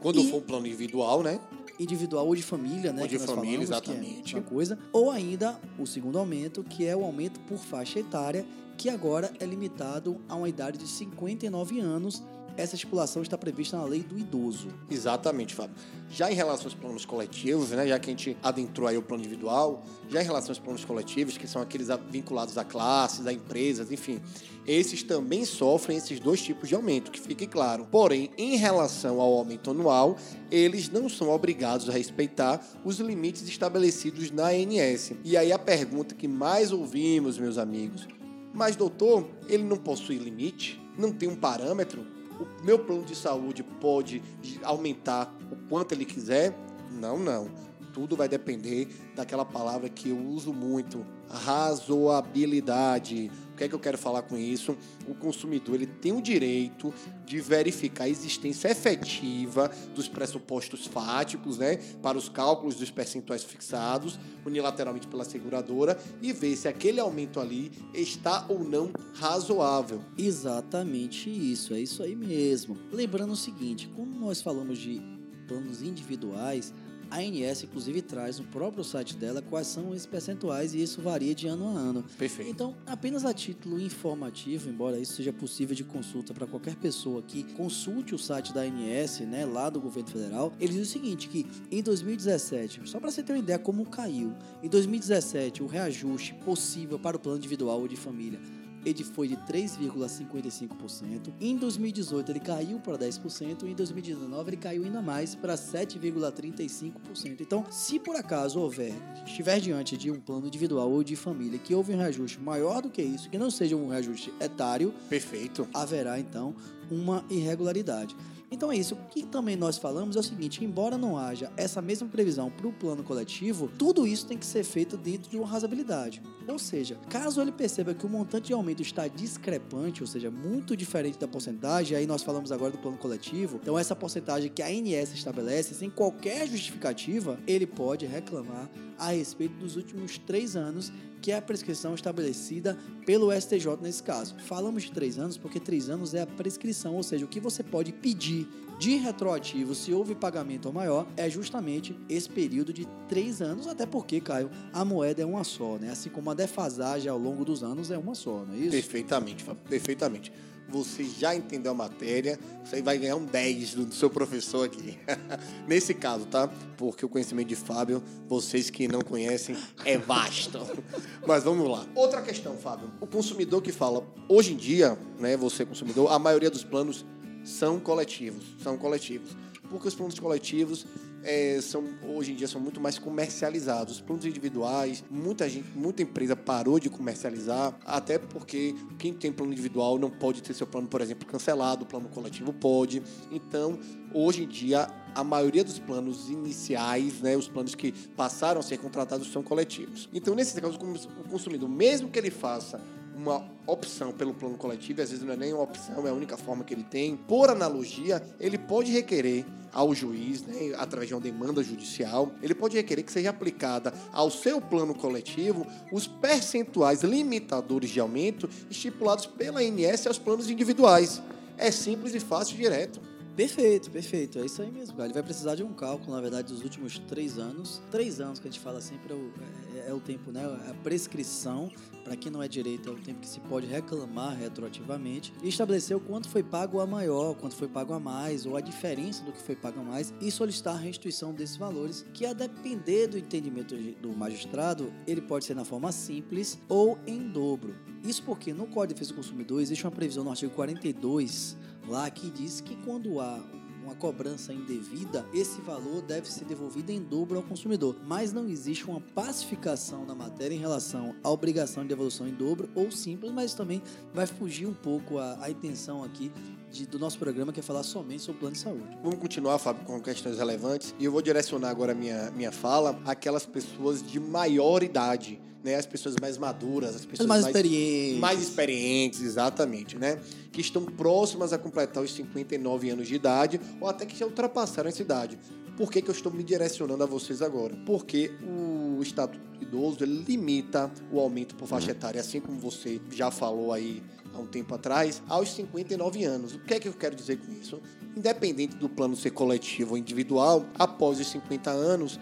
Quando 0.00 0.24
for 0.24 0.38
um 0.38 0.40
plano 0.40 0.66
individual, 0.66 1.22
né? 1.22 1.38
Individual 1.80 2.26
ou 2.26 2.36
de 2.36 2.42
família, 2.42 2.92
né? 2.92 3.02
Ou 3.02 3.08
de 3.08 3.18
família, 3.18 3.66
falamos, 3.66 3.70
exatamente. 3.70 4.36
É 4.36 4.40
coisa. 4.40 4.78
Ou 4.92 5.10
ainda 5.10 5.58
o 5.78 5.86
segundo 5.86 6.18
aumento, 6.18 6.62
que 6.62 6.86
é 6.86 6.94
o 6.94 7.02
aumento 7.04 7.40
por 7.40 7.58
faixa 7.58 7.98
etária, 7.98 8.44
que 8.76 8.88
agora 8.88 9.32
é 9.40 9.44
limitado 9.44 10.20
a 10.28 10.36
uma 10.36 10.48
idade 10.48 10.78
de 10.78 10.86
59 10.86 11.80
anos 11.80 12.22
essa 12.60 12.74
estipulação 12.74 13.22
está 13.22 13.38
prevista 13.38 13.76
na 13.76 13.84
lei 13.84 14.02
do 14.02 14.18
idoso. 14.18 14.68
Exatamente, 14.90 15.54
Fábio. 15.54 15.74
Já 16.10 16.30
em 16.30 16.34
relação 16.34 16.66
aos 16.66 16.74
planos 16.74 17.04
coletivos, 17.04 17.70
né, 17.70 17.86
já 17.86 17.98
que 17.98 18.10
a 18.10 18.12
gente 18.12 18.36
adentrou 18.42 18.86
aí 18.86 18.96
o 18.96 19.02
plano 19.02 19.22
individual, 19.22 19.82
já 20.08 20.20
em 20.20 20.24
relação 20.24 20.50
aos 20.50 20.58
planos 20.58 20.84
coletivos, 20.84 21.38
que 21.38 21.46
são 21.46 21.62
aqueles 21.62 21.88
vinculados 22.10 22.58
a 22.58 22.64
classes, 22.64 23.26
a 23.26 23.32
empresas, 23.32 23.90
enfim, 23.90 24.20
esses 24.66 25.02
também 25.02 25.44
sofrem 25.44 25.96
esses 25.96 26.20
dois 26.20 26.42
tipos 26.42 26.68
de 26.68 26.74
aumento, 26.74 27.10
que 27.10 27.20
fique 27.20 27.46
claro. 27.46 27.86
Porém, 27.90 28.30
em 28.36 28.56
relação 28.56 29.20
ao 29.20 29.32
aumento 29.32 29.70
anual, 29.70 30.16
eles 30.50 30.88
não 30.88 31.08
são 31.08 31.30
obrigados 31.30 31.88
a 31.88 31.92
respeitar 31.92 32.60
os 32.84 33.00
limites 33.00 33.48
estabelecidos 33.48 34.30
na 34.30 34.48
ANS. 34.48 35.12
E 35.24 35.36
aí 35.36 35.52
a 35.52 35.58
pergunta 35.58 36.14
que 36.14 36.28
mais 36.28 36.72
ouvimos, 36.72 37.38
meus 37.38 37.56
amigos, 37.56 38.06
mas 38.52 38.76
doutor, 38.76 39.28
ele 39.48 39.62
não 39.62 39.76
possui 39.76 40.18
limite? 40.18 40.80
Não 40.98 41.12
tem 41.12 41.28
um 41.28 41.36
parâmetro? 41.36 42.19
O 42.40 42.64
meu 42.64 42.78
plano 42.78 43.04
de 43.04 43.14
saúde 43.14 43.62
pode 43.62 44.22
aumentar 44.62 45.34
o 45.50 45.56
quanto 45.68 45.92
ele 45.92 46.04
quiser? 46.04 46.56
Não, 46.90 47.18
não. 47.18 47.48
Tudo 47.92 48.16
vai 48.16 48.28
depender 48.28 48.88
daquela 49.14 49.44
palavra 49.44 49.88
que 49.88 50.10
eu 50.10 50.18
uso 50.18 50.52
muito, 50.52 51.06
razoabilidade. 51.28 53.30
O 53.52 53.56
que 53.56 53.64
é 53.64 53.68
que 53.68 53.74
eu 53.74 53.78
quero 53.78 53.98
falar 53.98 54.22
com 54.22 54.36
isso? 54.36 54.76
O 55.06 55.14
consumidor 55.14 55.74
ele 55.74 55.86
tem 55.86 56.12
o 56.12 56.22
direito 56.22 56.92
de 57.24 57.40
verificar 57.40 58.04
a 58.04 58.08
existência 58.08 58.70
efetiva 58.70 59.70
dos 59.94 60.08
pressupostos 60.08 60.86
fáticos, 60.86 61.58
né, 61.58 61.76
para 62.02 62.16
os 62.16 62.28
cálculos 62.28 62.76
dos 62.76 62.90
percentuais 62.90 63.44
fixados 63.44 64.18
unilateralmente 64.44 65.06
pela 65.06 65.24
seguradora 65.24 65.98
e 66.22 66.32
ver 66.32 66.56
se 66.56 66.68
aquele 66.68 67.00
aumento 67.00 67.38
ali 67.38 67.70
está 67.94 68.46
ou 68.48 68.64
não 68.64 68.90
razoável. 69.14 70.02
Exatamente 70.16 71.30
isso, 71.30 71.74
é 71.74 71.80
isso 71.80 72.02
aí 72.02 72.16
mesmo. 72.16 72.76
Lembrando 72.90 73.32
o 73.32 73.36
seguinte, 73.36 73.90
quando 73.94 74.18
nós 74.18 74.40
falamos 74.40 74.78
de 74.78 75.00
planos 75.46 75.82
individuais, 75.82 76.72
A 77.10 77.18
ANS, 77.18 77.64
inclusive, 77.64 78.02
traz 78.02 78.38
no 78.38 78.46
próprio 78.46 78.84
site 78.84 79.16
dela 79.16 79.42
quais 79.42 79.66
são 79.66 79.92
esses 79.94 80.06
percentuais 80.06 80.74
e 80.74 80.82
isso 80.82 81.02
varia 81.02 81.34
de 81.34 81.48
ano 81.48 81.68
a 81.68 81.72
ano. 81.72 82.04
Perfeito. 82.16 82.50
Então, 82.50 82.76
apenas 82.86 83.24
a 83.24 83.34
título 83.34 83.80
informativo, 83.80 84.70
embora 84.70 84.98
isso 84.98 85.14
seja 85.14 85.32
possível 85.32 85.74
de 85.74 85.82
consulta 85.82 86.32
para 86.32 86.46
qualquer 86.46 86.76
pessoa 86.76 87.20
que 87.22 87.42
consulte 87.54 88.14
o 88.14 88.18
site 88.18 88.52
da 88.52 88.60
ANS, 88.60 89.20
né, 89.20 89.44
lá 89.44 89.68
do 89.68 89.80
governo 89.80 90.08
federal, 90.08 90.52
ele 90.60 90.74
diz 90.74 90.88
o 90.88 90.90
seguinte, 90.90 91.28
que 91.28 91.46
em 91.70 91.82
2017, 91.82 92.88
só 92.88 93.00
para 93.00 93.10
você 93.10 93.22
ter 93.22 93.32
uma 93.32 93.38
ideia 93.38 93.58
como 93.58 93.84
caiu, 93.86 94.32
em 94.62 94.68
2017 94.68 95.62
o 95.62 95.66
reajuste 95.66 96.34
possível 96.34 96.98
para 96.98 97.16
o 97.16 97.20
plano 97.20 97.38
individual 97.38 97.80
ou 97.80 97.88
de 97.88 97.96
família 97.96 98.38
ele 98.84 99.04
foi 99.04 99.28
de 99.28 99.36
3,55%. 99.36 101.32
Em 101.40 101.56
2018 101.56 102.32
ele 102.32 102.40
caiu 102.40 102.78
para 102.78 102.98
10% 102.98 103.64
e 103.64 103.70
em 103.70 103.74
2019 103.74 104.50
ele 104.50 104.56
caiu 104.56 104.84
ainda 104.84 105.00
mais 105.02 105.34
para 105.34 105.54
7,35%. 105.54 107.40
Então, 107.40 107.64
se 107.70 107.98
por 107.98 108.16
acaso 108.16 108.60
houver, 108.60 108.94
estiver 109.24 109.60
diante 109.60 109.96
de 109.96 110.10
um 110.10 110.20
plano 110.20 110.46
individual 110.46 110.90
ou 110.90 111.02
de 111.04 111.16
família 111.16 111.58
que 111.58 111.74
houve 111.74 111.94
um 111.94 111.98
reajuste 111.98 112.40
maior 112.40 112.82
do 112.82 112.90
que 112.90 113.02
isso, 113.02 113.30
que 113.30 113.38
não 113.38 113.50
seja 113.50 113.76
um 113.76 113.88
reajuste 113.88 114.32
etário, 114.40 114.94
perfeito, 115.08 115.68
haverá 115.72 116.18
então 116.18 116.54
uma 116.90 117.24
irregularidade. 117.30 118.16
Então 118.50 118.72
é 118.72 118.76
isso. 118.76 118.94
O 118.94 119.08
que 119.08 119.24
também 119.24 119.56
nós 119.56 119.78
falamos 119.78 120.16
é 120.16 120.20
o 120.20 120.22
seguinte: 120.22 120.64
embora 120.64 120.98
não 120.98 121.16
haja 121.16 121.52
essa 121.56 121.80
mesma 121.80 122.08
previsão 122.08 122.50
para 122.50 122.66
o 122.66 122.72
plano 122.72 123.02
coletivo, 123.02 123.70
tudo 123.78 124.06
isso 124.06 124.26
tem 124.26 124.36
que 124.36 124.46
ser 124.46 124.64
feito 124.64 124.96
dentro 124.96 125.30
de 125.30 125.36
uma 125.36 125.46
razoabilidade. 125.46 126.22
Ou 126.48 126.58
seja, 126.58 126.98
caso 127.08 127.40
ele 127.40 127.52
perceba 127.52 127.94
que 127.94 128.04
o 128.04 128.08
montante 128.08 128.48
de 128.48 128.52
aumento 128.52 128.82
está 128.82 129.06
discrepante, 129.06 130.02
ou 130.02 130.06
seja, 130.06 130.30
muito 130.30 130.76
diferente 130.76 131.18
da 131.18 131.28
porcentagem, 131.28 131.96
aí 131.96 132.06
nós 132.06 132.22
falamos 132.22 132.50
agora 132.50 132.72
do 132.72 132.78
plano 132.78 132.96
coletivo, 132.96 133.60
então 133.62 133.78
essa 133.78 133.94
porcentagem 133.94 134.50
que 134.50 134.62
a 134.62 134.66
ANS 134.66 135.12
estabelece, 135.12 135.74
sem 135.74 135.88
qualquer 135.88 136.48
justificativa, 136.48 137.38
ele 137.46 137.66
pode 137.66 138.04
reclamar 138.04 138.68
a 138.98 139.12
respeito 139.12 139.54
dos 139.54 139.76
últimos 139.76 140.18
três 140.18 140.56
anos 140.56 140.92
que 141.20 141.32
é 141.32 141.36
a 141.36 141.42
prescrição 141.42 141.94
estabelecida 141.94 142.78
pelo 143.04 143.32
STJ 143.32 143.78
nesse 143.80 144.02
caso. 144.02 144.34
Falamos 144.38 144.84
de 144.84 144.92
três 144.92 145.18
anos 145.18 145.36
porque 145.36 145.60
três 145.60 145.88
anos 145.88 146.14
é 146.14 146.22
a 146.22 146.26
prescrição, 146.26 146.96
ou 146.96 147.02
seja, 147.02 147.24
o 147.24 147.28
que 147.28 147.40
você 147.40 147.62
pode 147.62 147.92
pedir 147.92 148.48
de 148.78 148.96
retroativo 148.96 149.74
se 149.74 149.92
houve 149.92 150.14
pagamento 150.14 150.72
maior 150.72 151.06
é 151.14 151.28
justamente 151.28 151.94
esse 152.08 152.30
período 152.30 152.72
de 152.72 152.86
três 153.08 153.42
anos, 153.42 153.66
até 153.66 153.84
porque, 153.84 154.20
Caio, 154.20 154.50
a 154.72 154.84
moeda 154.84 155.20
é 155.22 155.26
uma 155.26 155.44
só, 155.44 155.76
né? 155.76 155.90
Assim 155.90 156.08
como 156.08 156.30
a 156.30 156.34
defasagem 156.34 157.10
ao 157.10 157.18
longo 157.18 157.44
dos 157.44 157.62
anos 157.62 157.90
é 157.90 157.98
uma 157.98 158.14
só, 158.14 158.44
não 158.46 158.54
é 158.54 158.58
isso? 158.58 158.70
Perfeitamente, 158.70 159.44
perfeitamente 159.68 160.32
você 160.70 161.04
já 161.04 161.34
entendeu 161.34 161.72
a 161.72 161.74
matéria, 161.74 162.38
você 162.64 162.80
vai 162.80 162.98
ganhar 162.98 163.16
um 163.16 163.24
10 163.24 163.74
do 163.74 163.94
seu 163.94 164.08
professor 164.08 164.66
aqui. 164.66 164.98
Nesse 165.66 165.94
caso, 165.94 166.26
tá? 166.26 166.48
Porque 166.76 167.04
o 167.04 167.08
conhecimento 167.08 167.48
de 167.48 167.56
Fábio, 167.56 168.02
vocês 168.28 168.70
que 168.70 168.88
não 168.88 169.00
conhecem, 169.00 169.56
é 169.84 169.98
vasto. 169.98 170.58
Mas 171.26 171.44
vamos 171.44 171.68
lá. 171.68 171.86
Outra 171.94 172.22
questão, 172.22 172.56
Fábio. 172.56 172.90
O 173.00 173.06
consumidor 173.06 173.62
que 173.62 173.72
fala, 173.72 174.06
hoje 174.28 174.52
em 174.52 174.56
dia, 174.56 174.98
né, 175.18 175.36
você 175.36 175.64
consumidor, 175.64 176.10
a 176.10 176.18
maioria 176.18 176.50
dos 176.50 176.64
planos 176.64 177.04
são 177.44 177.80
coletivos, 177.80 178.44
são 178.62 178.76
coletivos. 178.76 179.36
Porque 179.70 179.88
os 179.88 179.94
planos 179.94 180.18
coletivos 180.18 180.84
é, 181.22 181.60
são, 181.60 181.84
hoje 182.02 182.32
em 182.32 182.34
dia 182.34 182.48
são 182.48 182.60
muito 182.60 182.80
mais 182.80 182.98
comercializados. 182.98 183.94
Os 183.94 184.00
planos 184.00 184.24
individuais, 184.24 185.04
muita 185.10 185.48
gente, 185.48 185.68
muita 185.74 186.02
empresa 186.02 186.34
parou 186.34 186.78
de 186.78 186.90
comercializar, 186.90 187.78
até 187.84 188.18
porque 188.18 188.74
quem 188.98 189.12
tem 189.12 189.32
plano 189.32 189.52
individual 189.52 189.98
não 189.98 190.10
pode 190.10 190.42
ter 190.42 190.54
seu 190.54 190.66
plano, 190.66 190.88
por 190.88 191.00
exemplo, 191.00 191.26
cancelado, 191.26 191.84
o 191.84 191.86
plano 191.86 192.08
coletivo 192.08 192.52
pode. 192.52 193.02
Então, 193.30 193.78
hoje 194.12 194.44
em 194.44 194.48
dia, 194.48 194.88
a 195.14 195.24
maioria 195.24 195.64
dos 195.64 195.78
planos 195.78 196.28
iniciais, 196.28 197.20
né, 197.20 197.36
os 197.36 197.48
planos 197.48 197.74
que 197.74 197.92
passaram 197.92 198.60
a 198.60 198.62
ser 198.62 198.78
contratados 198.78 199.30
são 199.32 199.42
coletivos. 199.42 200.08
Então, 200.12 200.34
nesse 200.34 200.60
caso, 200.60 200.76
o 200.76 201.28
consumidor, 201.28 201.68
mesmo 201.68 202.08
que 202.08 202.18
ele 202.18 202.30
faça 202.30 202.80
uma 203.14 203.44
opção 203.66 204.12
pelo 204.12 204.32
plano 204.32 204.56
coletivo, 204.56 205.02
às 205.02 205.10
vezes 205.10 205.24
não 205.24 205.34
é 205.34 205.36
nem 205.36 205.52
uma 205.52 205.62
opção, 205.62 206.06
é 206.06 206.10
a 206.10 206.14
única 206.14 206.36
forma 206.36 206.64
que 206.64 206.72
ele 206.72 206.84
tem. 206.84 207.16
Por 207.16 207.50
analogia, 207.50 208.22
ele 208.38 208.56
pode 208.56 208.90
requerer 208.90 209.44
ao 209.72 209.94
juiz, 209.94 210.42
né, 210.42 210.74
através 210.78 211.08
de 211.08 211.14
uma 211.14 211.20
demanda 211.20 211.62
judicial, 211.62 212.32
ele 212.42 212.54
pode 212.54 212.76
requerer 212.76 213.04
que 213.04 213.12
seja 213.12 213.30
aplicada 213.30 213.92
ao 214.12 214.30
seu 214.30 214.60
plano 214.60 214.94
coletivo 214.94 215.66
os 215.92 216.06
percentuais 216.06 217.02
limitadores 217.02 217.90
de 217.90 218.00
aumento 218.00 218.48
estipulados 218.70 219.26
pela 219.26 219.60
ANS 219.60 220.06
aos 220.06 220.18
planos 220.18 220.50
individuais. 220.50 221.22
É 221.56 221.70
simples 221.70 222.14
e 222.14 222.20
fácil 222.20 222.54
e 222.54 222.58
direto. 222.58 223.09
Perfeito, 223.36 223.90
perfeito. 223.90 224.38
É 224.38 224.44
isso 224.44 224.60
aí 224.60 224.70
mesmo. 224.70 225.00
Ele 225.02 225.12
vai 225.12 225.22
precisar 225.22 225.54
de 225.54 225.62
um 225.62 225.72
cálculo, 225.72 226.14
na 226.14 226.20
verdade, 226.20 226.52
dos 226.52 226.62
últimos 226.62 226.98
três 226.98 227.38
anos. 227.38 227.80
Três 227.90 228.20
anos 228.20 228.38
que 228.38 228.48
a 228.48 228.50
gente 228.50 228.60
fala 228.60 228.80
sempre 228.80 229.12
é 229.12 229.16
o, 229.16 229.32
é, 229.74 229.90
é 229.90 229.94
o 229.94 230.00
tempo, 230.00 230.30
né? 230.30 230.44
A 230.68 230.74
prescrição, 230.82 231.70
para 232.04 232.16
quem 232.16 232.30
não 232.30 232.42
é 232.42 232.48
direito, 232.48 232.88
é 232.88 232.92
o 232.92 232.96
tempo 232.96 233.20
que 233.20 233.28
se 233.28 233.40
pode 233.40 233.66
reclamar 233.66 234.36
retroativamente. 234.36 235.32
E 235.42 235.48
estabelecer 235.48 235.96
o 235.96 236.00
quanto 236.00 236.28
foi 236.28 236.42
pago 236.42 236.80
a 236.80 236.86
maior, 236.86 237.34
quanto 237.34 237.54
foi 237.54 237.68
pago 237.68 237.94
a 237.94 238.00
mais, 238.00 238.44
ou 238.46 238.56
a 238.56 238.60
diferença 238.60 239.24
do 239.24 239.32
que 239.32 239.42
foi 239.42 239.56
pago 239.56 239.80
a 239.80 239.84
mais, 239.84 240.12
e 240.20 240.30
solicitar 240.30 240.74
a 240.74 240.78
restituição 240.78 241.32
desses 241.32 241.56
valores, 241.56 242.04
que 242.12 242.26
a 242.26 242.32
depender 242.32 243.06
do 243.06 243.18
entendimento 243.18 243.74
do 243.74 244.14
magistrado, 244.14 244.92
ele 245.06 245.20
pode 245.20 245.44
ser 245.44 245.54
na 245.54 245.64
forma 245.64 245.92
simples 245.92 246.58
ou 246.68 246.98
em 247.06 247.28
dobro. 247.28 247.74
Isso 248.02 248.22
porque 248.22 248.52
no 248.52 248.66
Código 248.66 248.88
de 248.88 248.94
Defesa 248.94 249.12
do 249.12 249.16
Consumidor 249.16 249.60
existe 249.60 249.84
uma 249.84 249.90
previsão 249.90 250.24
no 250.24 250.30
artigo 250.30 250.52
42 250.54 251.56
lá 251.90 252.08
que 252.08 252.30
diz 252.30 252.60
que 252.60 252.76
quando 252.76 253.20
há 253.20 253.40
uma 253.82 253.94
cobrança 253.96 254.52
indevida, 254.52 255.26
esse 255.34 255.60
valor 255.62 256.02
deve 256.02 256.30
ser 256.30 256.44
devolvido 256.44 256.92
em 256.92 257.02
dobro 257.02 257.38
ao 257.38 257.42
consumidor. 257.42 257.96
Mas 258.06 258.32
não 258.32 258.48
existe 258.48 258.84
uma 258.86 259.00
pacificação 259.00 260.06
na 260.06 260.14
matéria 260.14 260.54
em 260.54 260.58
relação 260.58 261.16
à 261.24 261.30
obrigação 261.30 261.82
de 261.82 261.88
devolução 261.88 262.28
em 262.28 262.32
dobro 262.32 262.68
ou 262.74 262.90
simples, 262.92 263.32
mas 263.32 263.54
também 263.54 263.82
vai 264.14 264.26
fugir 264.26 264.66
um 264.66 264.74
pouco 264.74 265.18
a, 265.18 265.42
a 265.42 265.50
intenção 265.50 266.04
aqui 266.04 266.30
de, 266.70 266.86
do 266.86 266.98
nosso 266.98 267.18
programa, 267.18 267.52
que 267.52 267.60
é 267.60 267.62
falar 267.62 267.82
somente 267.82 268.22
sobre 268.22 268.36
o 268.36 268.40
plano 268.40 268.54
de 268.54 268.60
saúde. 268.60 268.98
Vamos 269.02 269.18
continuar, 269.18 269.58
Fábio, 269.58 269.84
com 269.84 270.00
questões 270.00 270.38
relevantes. 270.38 270.94
E 270.98 271.04
eu 271.04 271.12
vou 271.12 271.20
direcionar 271.20 271.70
agora 271.70 271.92
a 271.92 271.94
minha, 271.94 272.30
minha 272.30 272.52
fala 272.52 273.00
àquelas 273.04 273.44
pessoas 273.44 274.02
de 274.02 274.20
maior 274.20 274.82
idade 274.82 275.40
né, 275.62 275.74
as 275.74 275.86
pessoas 275.86 276.16
mais 276.20 276.38
maduras, 276.38 276.96
as 276.96 277.04
pessoas 277.04 277.28
mais, 277.28 277.42
mais 277.42 277.54
experientes. 277.54 278.20
Mais 278.20 278.42
experientes, 278.42 279.20
exatamente, 279.20 279.98
né? 279.98 280.18
Que 280.50 280.60
estão 280.60 280.84
próximas 280.84 281.52
a 281.52 281.58
completar 281.58 282.02
os 282.02 282.14
59 282.14 282.90
anos 282.90 283.06
de 283.06 283.14
idade 283.14 283.60
ou 283.80 283.88
até 283.88 284.06
que 284.06 284.16
já 284.16 284.24
ultrapassaram 284.24 284.88
essa 284.88 285.02
idade. 285.02 285.38
Por 285.80 285.90
que, 285.90 286.02
que 286.02 286.10
eu 286.10 286.14
estou 286.14 286.30
me 286.30 286.44
direcionando 286.44 287.02
a 287.02 287.06
vocês 287.06 287.40
agora? 287.40 287.74
Porque 287.86 288.30
o 288.46 289.02
Estatuto 289.02 289.40
Idoso 289.62 290.04
ele 290.04 290.22
limita 290.28 290.90
o 291.10 291.18
aumento 291.18 291.54
por 291.54 291.66
faixa 291.66 291.92
etária, 291.92 292.20
assim 292.20 292.38
como 292.38 292.60
você 292.60 293.00
já 293.10 293.30
falou 293.30 293.72
aí 293.72 294.02
há 294.34 294.38
um 294.38 294.46
tempo 294.46 294.74
atrás, 294.74 295.22
aos 295.26 295.50
59 295.54 296.22
anos. 296.22 296.54
O 296.54 296.58
que 296.58 296.74
é 296.74 296.78
que 296.78 296.86
eu 296.86 296.92
quero 296.92 297.16
dizer 297.16 297.38
com 297.38 297.50
isso? 297.50 297.80
Independente 298.14 298.76
do 298.76 298.90
plano 298.90 299.16
ser 299.16 299.30
coletivo 299.30 299.92
ou 299.92 299.96
individual, 299.96 300.66
após 300.78 301.18
os 301.18 301.28
50 301.28 301.70
anos, 301.70 302.20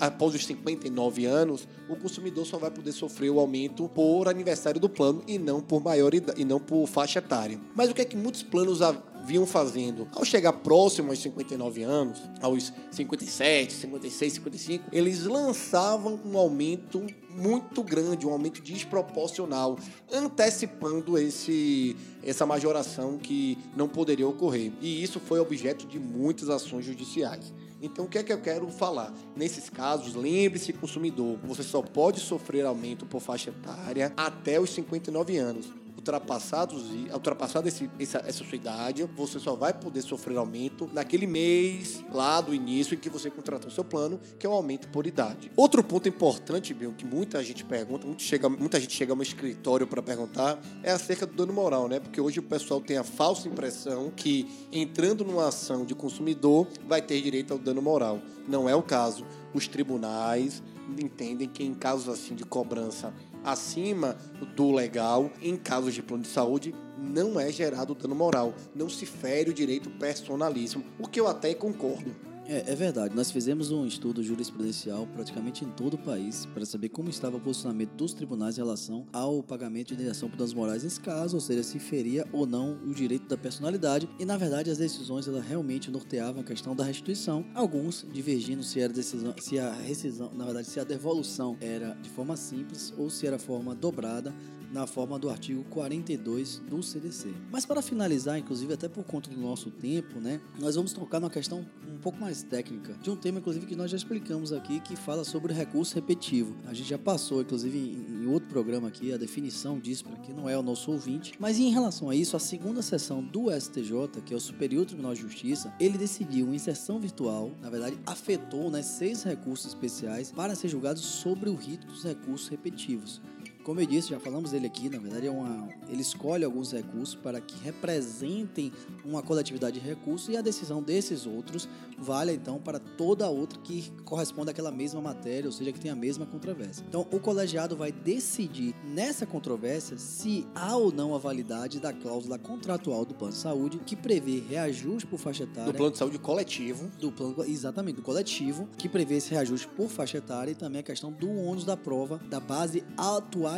após 0.00 0.34
os 0.34 0.46
59 0.46 1.26
anos, 1.26 1.68
o 1.88 1.96
consumidor 1.96 2.46
só 2.46 2.56
vai 2.56 2.70
poder 2.70 2.92
sofrer 2.92 3.30
o 3.30 3.38
aumento 3.38 3.88
por 3.88 4.28
aniversário 4.28 4.80
do 4.80 4.88
plano 4.88 5.22
e 5.26 5.38
não 5.38 5.60
por 5.60 5.82
maioridade, 5.82 6.40
e 6.40 6.44
não 6.44 6.58
por 6.58 6.86
faixa 6.86 7.18
etária. 7.18 7.60
Mas 7.74 7.90
o 7.90 7.94
que 7.94 8.00
é 8.00 8.04
que 8.04 8.16
muitos 8.16 8.42
planos 8.42 8.80
vinham 9.24 9.46
fazendo. 9.46 10.08
Ao 10.14 10.24
chegar 10.24 10.52
próximo 10.52 11.10
aos 11.10 11.18
59 11.18 11.82
anos, 11.82 12.20
aos 12.40 12.72
57, 12.90 13.72
56, 13.72 14.32
55, 14.34 14.84
eles 14.92 15.24
lançavam 15.24 16.18
um 16.24 16.36
aumento 16.36 17.04
muito 17.30 17.82
grande, 17.82 18.26
um 18.26 18.32
aumento 18.32 18.60
desproporcional, 18.60 19.78
antecipando 20.12 21.18
esse 21.18 21.96
essa 22.22 22.44
majoração 22.44 23.16
que 23.16 23.56
não 23.76 23.88
poderia 23.88 24.26
ocorrer. 24.26 24.72
E 24.80 25.02
isso 25.02 25.20
foi 25.20 25.38
objeto 25.38 25.86
de 25.86 25.98
muitas 25.98 26.50
ações 26.50 26.84
judiciais. 26.84 27.52
Então, 27.80 28.06
o 28.06 28.08
que 28.08 28.18
é 28.18 28.22
que 28.24 28.32
eu 28.32 28.40
quero 28.40 28.68
falar? 28.68 29.14
Nesses 29.36 29.70
casos, 29.70 30.14
lembre-se, 30.14 30.72
consumidor, 30.72 31.38
você 31.44 31.62
só 31.62 31.80
pode 31.80 32.18
sofrer 32.18 32.66
aumento 32.66 33.06
por 33.06 33.20
faixa 33.20 33.50
etária 33.50 34.12
até 34.16 34.60
os 34.60 34.70
59 34.70 35.38
anos 35.38 35.72
ultrapassados 36.08 36.84
ultrapassada 37.12 37.68
esse, 37.68 37.90
essa, 37.98 38.18
essa 38.26 38.44
sua 38.44 38.56
idade, 38.56 39.04
você 39.16 39.38
só 39.38 39.54
vai 39.54 39.72
poder 39.72 40.02
sofrer 40.02 40.36
aumento 40.38 40.88
naquele 40.92 41.26
mês 41.26 42.02
lá 42.12 42.40
do 42.40 42.54
início 42.54 42.94
em 42.94 42.98
que 42.98 43.10
você 43.10 43.30
contratou 43.30 43.70
seu 43.70 43.84
plano, 43.84 44.18
que 44.38 44.46
é 44.46 44.48
o 44.48 44.52
aumento 44.52 44.88
por 44.88 45.06
idade. 45.06 45.50
Outro 45.54 45.84
ponto 45.84 46.08
importante, 46.08 46.72
Bill, 46.72 46.94
que 46.94 47.04
muita 47.04 47.42
gente 47.44 47.64
pergunta, 47.64 48.06
muito 48.06 48.22
chega, 48.22 48.48
muita 48.48 48.80
gente 48.80 48.94
chega 48.94 49.12
ao 49.12 49.16
meu 49.16 49.22
escritório 49.22 49.86
para 49.86 50.02
perguntar, 50.02 50.58
é 50.82 50.90
acerca 50.90 51.26
do 51.26 51.34
dano 51.34 51.52
moral, 51.52 51.88
né? 51.88 52.00
Porque 52.00 52.20
hoje 52.20 52.38
o 52.38 52.42
pessoal 52.42 52.80
tem 52.80 52.96
a 52.96 53.04
falsa 53.04 53.48
impressão 53.48 54.10
que 54.14 54.48
entrando 54.72 55.24
numa 55.24 55.48
ação 55.48 55.84
de 55.84 55.94
consumidor 55.94 56.66
vai 56.86 57.02
ter 57.02 57.20
direito 57.20 57.52
ao 57.52 57.58
dano 57.58 57.82
moral. 57.82 58.20
Não 58.46 58.68
é 58.68 58.74
o 58.74 58.82
caso. 58.82 59.26
Os 59.52 59.68
tribunais 59.68 60.62
entendem 60.98 61.48
que 61.48 61.62
em 61.62 61.74
casos 61.74 62.08
assim 62.08 62.34
de 62.34 62.44
cobrança 62.44 63.12
acima 63.50 64.16
do 64.54 64.72
legal, 64.72 65.30
em 65.40 65.56
casos 65.56 65.94
de 65.94 66.02
plano 66.02 66.22
de 66.22 66.28
saúde, 66.28 66.74
não 66.98 67.38
é 67.38 67.50
gerado 67.50 67.94
dano 67.94 68.14
moral. 68.14 68.54
Não 68.74 68.88
se 68.88 69.06
fere 69.06 69.50
o 69.50 69.54
direito 69.54 69.90
personalíssimo, 69.90 70.84
o 70.98 71.08
que 71.08 71.20
eu 71.20 71.26
até 71.26 71.54
concordo. 71.54 72.27
É, 72.48 72.72
é 72.72 72.74
verdade. 72.74 73.14
Nós 73.14 73.30
fizemos 73.30 73.70
um 73.70 73.86
estudo 73.86 74.22
jurisprudencial 74.22 75.06
praticamente 75.08 75.66
em 75.66 75.68
todo 75.68 75.94
o 75.94 75.98
país 75.98 76.46
para 76.46 76.64
saber 76.64 76.88
como 76.88 77.10
estava 77.10 77.36
o 77.36 77.40
posicionamento 77.40 77.90
dos 77.90 78.14
tribunais 78.14 78.56
em 78.56 78.62
relação 78.62 79.06
ao 79.12 79.42
pagamento 79.42 79.88
de 79.88 79.94
indenização 79.94 80.30
por 80.30 80.38
danos 80.38 80.54
morais 80.54 80.82
nesse 80.82 80.98
caso, 80.98 81.36
ou 81.36 81.42
seja, 81.42 81.62
se 81.62 81.78
feria 81.78 82.26
ou 82.32 82.46
não 82.46 82.78
o 82.86 82.94
direito 82.94 83.28
da 83.28 83.36
personalidade. 83.36 84.08
E 84.18 84.24
na 84.24 84.38
verdade 84.38 84.70
as 84.70 84.78
decisões 84.78 85.28
elas 85.28 85.44
realmente 85.44 85.90
norteavam 85.90 86.40
a 86.40 86.44
questão 86.44 86.74
da 86.74 86.84
restituição. 86.84 87.44
Alguns 87.54 88.06
divergindo 88.10 88.62
se 88.62 88.80
era 88.80 88.90
decisão, 88.94 89.34
se 89.38 89.58
a 89.58 89.70
rescisão, 89.70 90.32
na 90.34 90.46
verdade, 90.46 90.68
se 90.68 90.80
a 90.80 90.84
devolução 90.84 91.54
era 91.60 91.92
de 92.00 92.08
forma 92.08 92.34
simples 92.34 92.94
ou 92.96 93.10
se 93.10 93.26
era 93.26 93.38
forma 93.38 93.74
dobrada 93.74 94.34
na 94.72 94.86
forma 94.86 95.18
do 95.18 95.30
artigo 95.30 95.64
42 95.64 96.58
do 96.68 96.82
CDC. 96.82 97.32
Mas 97.50 97.64
para 97.64 97.82
finalizar, 97.82 98.38
inclusive 98.38 98.72
até 98.72 98.88
por 98.88 99.04
conta 99.04 99.30
do 99.30 99.40
nosso 99.40 99.70
tempo, 99.70 100.20
né, 100.20 100.40
nós 100.58 100.74
vamos 100.76 100.92
tocar 100.92 101.20
numa 101.20 101.30
questão 101.30 101.64
um 101.86 101.98
pouco 101.98 102.20
mais 102.20 102.42
técnica, 102.42 102.94
de 103.02 103.10
um 103.10 103.16
tema 103.16 103.38
inclusive 103.38 103.66
que 103.66 103.76
nós 103.76 103.90
já 103.90 103.96
explicamos 103.96 104.52
aqui, 104.52 104.80
que 104.80 104.96
fala 104.96 105.24
sobre 105.24 105.52
recurso 105.52 105.94
repetitivo. 105.94 106.54
A 106.66 106.74
gente 106.74 106.88
já 106.88 106.98
passou, 106.98 107.40
inclusive 107.40 107.78
em 107.78 108.26
outro 108.26 108.48
programa 108.48 108.88
aqui, 108.88 109.12
a 109.12 109.16
definição 109.16 109.78
disso 109.78 110.04
para 110.04 110.16
quem 110.18 110.34
não 110.34 110.48
é 110.48 110.56
o 110.56 110.62
nosso 110.62 110.90
ouvinte. 110.92 111.32
Mas 111.38 111.58
em 111.58 111.70
relação 111.70 112.10
a 112.10 112.14
isso, 112.14 112.36
a 112.36 112.40
segunda 112.40 112.82
sessão 112.82 113.22
do 113.22 113.50
STJ, 113.50 114.22
que 114.24 114.32
é 114.32 114.36
o 114.36 114.40
Superior 114.40 114.84
Tribunal 114.86 115.14
de 115.14 115.20
Justiça, 115.20 115.72
ele 115.80 115.98
decidiu 115.98 116.54
inserção 116.54 117.00
virtual, 117.00 117.50
na 117.60 117.70
verdade, 117.70 117.98
afetou 118.06 118.70
né, 118.70 118.82
seis 118.82 119.22
recursos 119.22 119.66
especiais 119.66 120.30
para 120.30 120.54
ser 120.54 120.68
julgados 120.68 121.02
sobre 121.02 121.48
o 121.48 121.54
rito 121.54 121.86
dos 121.86 122.04
recursos 122.04 122.48
repetitivos. 122.48 123.20
Como 123.68 123.82
eu 123.82 123.86
disse, 123.86 124.08
já 124.08 124.18
falamos 124.18 124.52
dele 124.52 124.66
aqui, 124.66 124.88
na 124.88 124.98
verdade 124.98 125.26
é 125.26 125.30
uma, 125.30 125.68
ele 125.90 126.00
escolhe 126.00 126.42
alguns 126.42 126.72
recursos 126.72 127.14
para 127.14 127.38
que 127.38 127.54
representem 127.62 128.72
uma 129.04 129.22
coletividade 129.22 129.78
de 129.78 129.86
recursos 129.86 130.30
e 130.30 130.38
a 130.38 130.40
decisão 130.40 130.82
desses 130.82 131.26
outros 131.26 131.68
vale 131.98 132.32
então 132.32 132.58
para 132.58 132.78
toda 132.78 133.28
outra 133.28 133.58
que 133.58 133.92
corresponde 134.06 134.50
àquela 134.50 134.70
mesma 134.70 135.02
matéria, 135.02 135.46
ou 135.46 135.52
seja, 135.52 135.70
que 135.70 135.78
tem 135.78 135.90
a 135.90 135.94
mesma 135.94 136.24
controvérsia. 136.24 136.82
Então, 136.88 137.06
o 137.12 137.20
colegiado 137.20 137.76
vai 137.76 137.92
decidir 137.92 138.74
nessa 138.82 139.26
controvérsia 139.26 139.98
se 139.98 140.46
há 140.54 140.74
ou 140.74 140.90
não 140.90 141.14
a 141.14 141.18
validade 141.18 141.78
da 141.78 141.92
cláusula 141.92 142.38
contratual 142.38 143.04
do 143.04 143.14
plano 143.14 143.34
de 143.34 143.38
saúde 143.38 143.78
que 143.84 143.94
prevê 143.94 144.42
reajuste 144.48 145.06
por 145.06 145.18
faixa 145.18 145.42
etária. 145.42 145.70
Do 145.70 145.76
plano 145.76 145.92
de 145.92 145.98
saúde 145.98 146.18
coletivo. 146.18 146.90
Do 146.98 147.12
plano, 147.12 147.44
exatamente, 147.44 147.96
do 147.96 148.02
coletivo, 148.02 148.66
que 148.78 148.88
prevê 148.88 149.16
esse 149.16 149.30
reajuste 149.30 149.68
por 149.68 149.90
faixa 149.90 150.16
etária 150.16 150.52
e 150.52 150.54
também 150.54 150.80
a 150.80 150.84
questão 150.84 151.12
do 151.12 151.28
ônus 151.28 151.64
da 151.66 151.76
prova 151.76 152.18
da 152.30 152.40
base 152.40 152.82
atual 152.96 153.57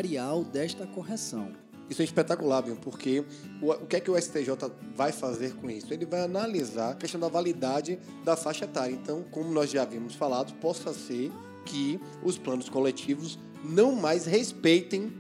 desta 0.53 0.87
correção. 0.87 1.53
Isso 1.89 2.03
é 2.03 2.05
espetacular, 2.05 2.63
Binho, 2.63 2.77
porque 2.77 3.25
o, 3.61 3.73
o, 3.73 3.87
que 3.87 3.97
é 3.97 4.01
que 4.01 4.11
o 4.11 4.21
STJ 4.21 4.71
vai 4.95 5.11
fazer 5.11 5.55
com 5.57 5.69
isso? 5.69 5.93
Ele 5.93 6.07
vai 6.07 6.21
analisar 6.21 6.93
a 6.93 6.95
questão 6.95 7.21
da 7.21 7.29
validade 7.29 7.99
da 8.25 8.37
faixa 8.37 8.65
etária. 8.65 8.95
Então, 8.95 9.25
como 9.31 9.53
nós 9.53 9.71
já 9.71 9.83
havíamos 9.83 10.15
falado, 10.15 10.55
possa 10.61 10.95
ser 10.95 11.33
que 11.67 12.01
os 12.23 12.39
planos 12.39 12.69
coletivos 12.69 13.39
não 13.65 13.95
mais 13.95 14.25
respeitem 14.25 15.13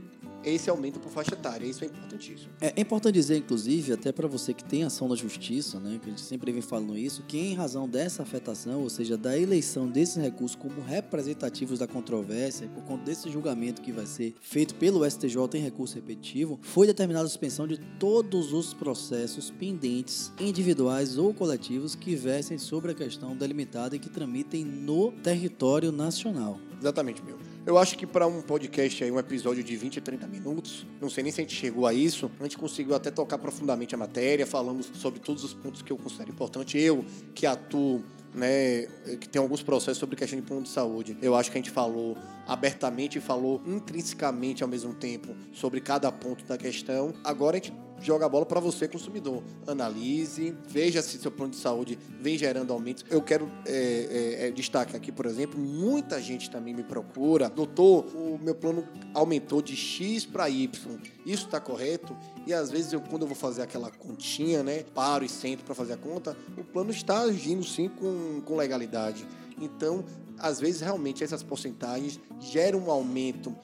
esse 0.45 0.71
aumento 0.71 0.99
por 1.01 1.11
faixa 1.11 1.35
etária. 1.35 1.67
Isso 1.67 1.85
é 1.85 1.87
importantíssimo. 1.87 2.51
É, 2.61 2.73
é 2.77 2.81
importante 2.81 3.15
dizer, 3.15 3.37
inclusive, 3.37 3.93
até 3.93 4.13
para 4.13 4.27
você 4.27 4.55
que 4.55 4.65
tem 4.65 4.85
ação 4.85 5.09
da 5.09 5.15
justiça, 5.15 5.79
né, 5.79 5.99
que 6.03 6.07
a 6.07 6.11
gente 6.11 6.23
sempre 6.23 6.53
vem 6.53 6.63
falando 6.63 6.97
isso, 6.97 7.23
que 7.27 7.39
em 7.39 7.55
razão 7.55 7.89
dessa 7.89 8.23
afetação, 8.23 8.83
ou 8.83 8.91
seja, 8.91 9.17
da 9.17 9.39
eleição 9.39 9.89
desses 9.89 10.17
recursos 10.17 10.57
como 10.57 10.81
representativos 10.81 11.79
da 11.79 11.87
controvérsia, 11.87 12.69
por 12.69 12.83
conta 12.85 13.05
desse 13.05 13.31
julgamento 13.31 13.83
que 13.83 13.93
vai 13.93 14.07
ser 14.07 14.35
feito 14.41 14.75
pelo 14.75 15.09
STJ 15.09 15.37
em 15.55 15.61
recurso 15.61 15.95
repetitivo, 15.95 16.59
foi 16.63 16.87
determinada 16.87 17.27
a 17.27 17.29
suspensão 17.29 17.67
de 17.67 17.79
todos 17.99 18.53
os 18.53 18.73
processos 18.75 19.51
pendentes, 19.51 20.33
individuais 20.41 21.19
ou 21.19 21.33
coletivos, 21.35 21.95
que 21.95 22.15
versem 22.15 22.59
sobre 22.59 22.93
a 22.93 22.95
questão 22.95 23.37
delimitada 23.37 23.97
e 23.97 23.99
que 23.99 24.09
tramitem 24.09 24.65
no 24.65 25.13
território 25.13 25.93
nacional. 25.93 26.59
Exatamente, 26.81 27.23
meu. 27.23 27.50
Eu 27.67 27.77
acho 27.77 27.97
que 27.97 28.07
para 28.07 28.27
um 28.27 28.41
podcast 28.41 29.05
aí, 29.05 29.11
um 29.11 29.19
episódio 29.19 29.63
de 29.63 29.77
20 29.77 29.99
a 29.99 30.03
30 30.03 30.27
minutos, 30.27 30.87
não 31.01 31.11
sei 31.11 31.23
nem 31.23 31.31
se 31.31 31.41
a 31.41 31.45
gente 31.45 31.55
chegou 31.55 31.87
a 31.87 31.93
isso, 31.93 32.31
a 32.41 32.43
gente 32.45 32.57
conseguiu 32.57 32.95
até 32.95 33.11
tocar 33.11 33.37
profundamente 33.37 33.95
a 33.95 33.99
matéria, 33.99 34.47
falamos 34.47 34.91
sobre 34.95 35.21
todos 35.21 35.45
os 35.45 35.53
pontos 35.53 35.83
que 35.83 35.93
eu 35.93 35.99
considero 35.99 36.31
importante. 36.31 36.79
Eu, 36.79 37.05
que 37.35 37.47
atuo 37.47 38.03
né, 38.35 38.87
que 39.21 39.29
tem 39.29 39.43
alguns 39.43 39.63
processos 39.63 39.99
sobre 39.99 40.17
questão 40.17 40.39
de 40.39 40.47
plano 40.47 40.63
de 40.63 40.69
saúde. 40.69 41.19
Eu 41.21 41.35
acho 41.35 41.51
que 41.51 41.59
a 41.59 41.61
gente 41.61 41.71
falou 41.71 42.17
abertamente 42.47 43.21
falou 43.21 43.61
intrinsecamente 43.67 44.63
ao 44.63 44.69
mesmo 44.69 44.93
tempo 44.95 45.35
sobre 45.53 45.81
cada 45.81 46.11
ponto 46.11 46.45
da 46.45 46.57
questão. 46.57 47.13
Agora 47.23 47.57
a 47.57 47.61
gente 47.61 47.73
joga 48.01 48.27
a 48.27 48.29
bola 48.29 48.47
para 48.47 48.61
você, 48.61 48.89
consumidor. 48.89 49.43
Analise, 49.67 50.57
veja 50.69 51.03
se 51.03 51.19
seu 51.19 51.31
plano 51.31 51.53
de 51.53 51.59
saúde 51.59 51.99
vem 52.21 52.37
gerando 52.37 52.73
aumentos. 52.73 53.05
Eu 53.11 53.23
quero 53.23 53.51
é, 53.67 54.47
é, 54.47 54.53
é 54.53 54.97
aqui, 54.97 55.13
por 55.13 55.27
exemplo, 55.27 55.59
muita 55.59 56.21
gente 56.21 56.51
também 56.51 56.75
me 56.75 56.83
procura. 56.83 57.49
Doutor, 57.49 58.07
o 58.15 58.39
meu 58.43 58.55
plano 58.55 58.87
aumentou 59.15 59.61
de 59.61 59.77
X 59.77 60.25
para 60.25 60.49
Y. 60.49 60.99
Isso 61.25 61.47
está 61.47 61.61
correto? 61.61 62.17
E 62.47 62.53
às 62.53 62.71
vezes, 62.71 62.93
eu, 62.93 63.01
quando 63.01 63.23
eu 63.23 63.29
vou 63.29 63.37
fazer 63.37 63.63
aquela 63.63 63.91
continha, 63.91 64.63
né, 64.63 64.85
paro 64.95 65.25
e 65.25 65.29
sento 65.29 65.65
para 65.65 65.75
fazer 65.75 65.95
a 65.95 65.97
conta, 65.97 66.37
o 66.57 66.65
plano 66.65 66.91
está 66.91 67.21
agindo 67.21 67.65
sim 67.65 67.89
com, 67.89 68.41
com 68.45 68.57
legalidade. 68.57 69.27
Então, 69.61 70.05
às 70.39 70.59
vezes, 70.59 70.81
realmente, 70.81 71.23
essas 71.23 71.43
porcentagens 71.43 72.19
geram 72.41 72.81
um 72.81 72.91
aumento 72.91 73.55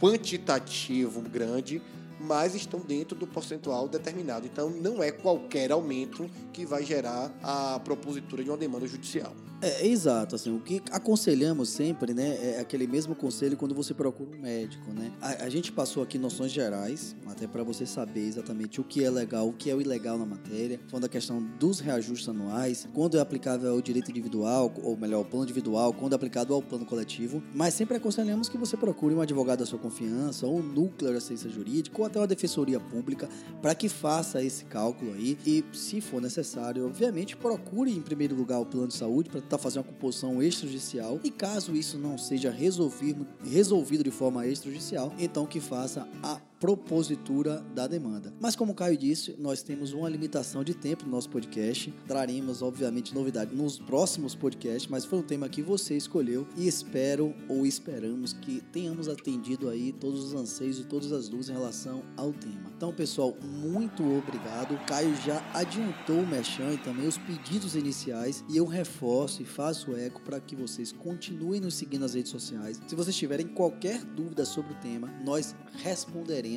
quantitativo 0.00 1.20
grande, 1.20 1.80
mas 2.26 2.54
estão 2.54 2.80
dentro 2.80 3.16
do 3.16 3.26
percentual 3.26 3.88
determinado. 3.88 4.46
Então, 4.46 4.70
não 4.70 5.02
é 5.02 5.10
qualquer 5.10 5.70
aumento 5.72 6.28
que 6.52 6.64
vai 6.64 6.84
gerar 6.84 7.32
a 7.42 7.78
propositura 7.80 8.42
de 8.42 8.50
uma 8.50 8.56
demanda 8.56 8.86
judicial. 8.86 9.32
É, 9.64 9.86
exato, 9.86 10.34
assim, 10.34 10.54
o 10.54 10.60
que 10.60 10.82
aconselhamos 10.90 11.70
sempre, 11.70 12.12
né, 12.12 12.56
é 12.56 12.60
aquele 12.60 12.86
mesmo 12.86 13.14
conselho 13.14 13.56
quando 13.56 13.74
você 13.74 13.94
procura 13.94 14.36
um 14.36 14.38
médico, 14.38 14.92
né? 14.92 15.10
A, 15.22 15.44
a 15.44 15.48
gente 15.48 15.72
passou 15.72 16.02
aqui 16.02 16.18
noções 16.18 16.52
gerais, 16.52 17.16
até 17.26 17.46
para 17.46 17.62
você 17.62 17.86
saber 17.86 18.26
exatamente 18.26 18.78
o 18.78 18.84
que 18.84 19.02
é 19.02 19.08
legal, 19.08 19.48
o 19.48 19.54
que 19.54 19.70
é 19.70 19.74
o 19.74 19.80
ilegal 19.80 20.18
na 20.18 20.26
matéria, 20.26 20.78
falando 20.88 21.04
da 21.04 21.08
questão 21.08 21.40
dos 21.58 21.80
reajustes 21.80 22.28
anuais, 22.28 22.86
quando 22.92 23.16
é 23.16 23.20
aplicável 23.20 23.70
ao 23.70 23.80
direito 23.80 24.10
individual, 24.10 24.70
ou 24.82 24.98
melhor, 24.98 25.18
ao 25.18 25.24
plano 25.24 25.44
individual, 25.44 25.94
quando 25.94 26.12
é 26.12 26.16
aplicado 26.16 26.52
ao 26.52 26.60
plano 26.60 26.84
coletivo, 26.84 27.42
mas 27.54 27.72
sempre 27.72 27.96
aconselhamos 27.96 28.50
que 28.50 28.58
você 28.58 28.76
procure 28.76 29.14
um 29.14 29.22
advogado 29.22 29.60
da 29.60 29.66
sua 29.66 29.78
confiança, 29.78 30.46
ou 30.46 30.58
um 30.58 30.62
núcleo 30.62 31.10
de 31.10 31.16
assistência 31.16 31.48
jurídica, 31.48 31.98
ou 31.98 32.04
até 32.14 32.20
uma 32.20 32.26
defensoria 32.26 32.78
pública, 32.78 33.28
para 33.60 33.74
que 33.74 33.88
faça 33.88 34.42
esse 34.42 34.64
cálculo 34.66 35.12
aí, 35.14 35.36
e 35.44 35.64
se 35.72 36.00
for 36.00 36.20
necessário, 36.20 36.86
obviamente, 36.86 37.36
procure 37.36 37.90
em 37.90 38.00
primeiro 38.00 38.36
lugar 38.36 38.60
o 38.60 38.66
plano 38.66 38.88
de 38.88 38.94
saúde 38.94 39.28
para 39.28 39.40
tentar 39.40 39.58
fazer 39.58 39.80
uma 39.80 39.84
composição 39.84 40.40
extrajudicial. 40.42 41.18
E 41.24 41.30
caso 41.30 41.74
isso 41.74 41.98
não 41.98 42.16
seja 42.16 42.50
resolvido, 42.50 43.26
resolvido 43.44 44.04
de 44.04 44.10
forma 44.10 44.46
extrajudicial, 44.46 45.12
então 45.18 45.46
que 45.46 45.60
faça 45.60 46.06
a 46.22 46.40
propositura 46.64 47.62
da 47.74 47.86
demanda. 47.86 48.32
Mas 48.40 48.56
como 48.56 48.72
o 48.72 48.74
Caio 48.74 48.96
disse, 48.96 49.36
nós 49.38 49.62
temos 49.62 49.92
uma 49.92 50.08
limitação 50.08 50.64
de 50.64 50.72
tempo 50.72 51.04
no 51.04 51.10
nosso 51.10 51.28
podcast. 51.28 51.92
Traremos, 52.08 52.62
obviamente, 52.62 53.14
novidade 53.14 53.54
nos 53.54 53.78
próximos 53.78 54.34
podcasts, 54.34 54.86
mas 54.90 55.04
foi 55.04 55.18
um 55.18 55.22
tema 55.22 55.46
que 55.46 55.60
você 55.60 55.94
escolheu 55.94 56.46
e 56.56 56.66
espero 56.66 57.34
ou 57.50 57.66
esperamos 57.66 58.32
que 58.32 58.62
tenhamos 58.72 59.08
atendido 59.10 59.68
aí 59.68 59.92
todos 59.92 60.24
os 60.24 60.32
anseios 60.32 60.78
e 60.78 60.84
todas 60.84 61.12
as 61.12 61.28
dúvidas 61.28 61.50
em 61.50 61.52
relação 61.52 62.02
ao 62.16 62.32
tema. 62.32 62.72
Então, 62.74 62.94
pessoal, 62.94 63.36
muito 63.42 64.02
obrigado. 64.02 64.72
O 64.72 64.86
Caio 64.86 65.14
já 65.16 65.46
adiantou 65.52 66.20
o 66.20 66.26
Mechan 66.26 66.72
e 66.72 66.78
também 66.78 67.06
os 67.06 67.18
pedidos 67.18 67.76
iniciais 67.76 68.42
e 68.48 68.56
eu 68.56 68.64
reforço 68.64 69.42
e 69.42 69.44
faço 69.44 69.94
eco 69.94 70.22
para 70.22 70.40
que 70.40 70.56
vocês 70.56 70.92
continuem 70.92 71.60
nos 71.60 71.74
seguindo 71.74 72.00
nas 72.00 72.14
redes 72.14 72.32
sociais. 72.32 72.80
Se 72.86 72.94
vocês 72.94 73.14
tiverem 73.14 73.48
qualquer 73.48 74.02
dúvida 74.02 74.46
sobre 74.46 74.72
o 74.72 74.76
tema, 74.76 75.12
nós 75.22 75.54
responderemos 75.82 76.53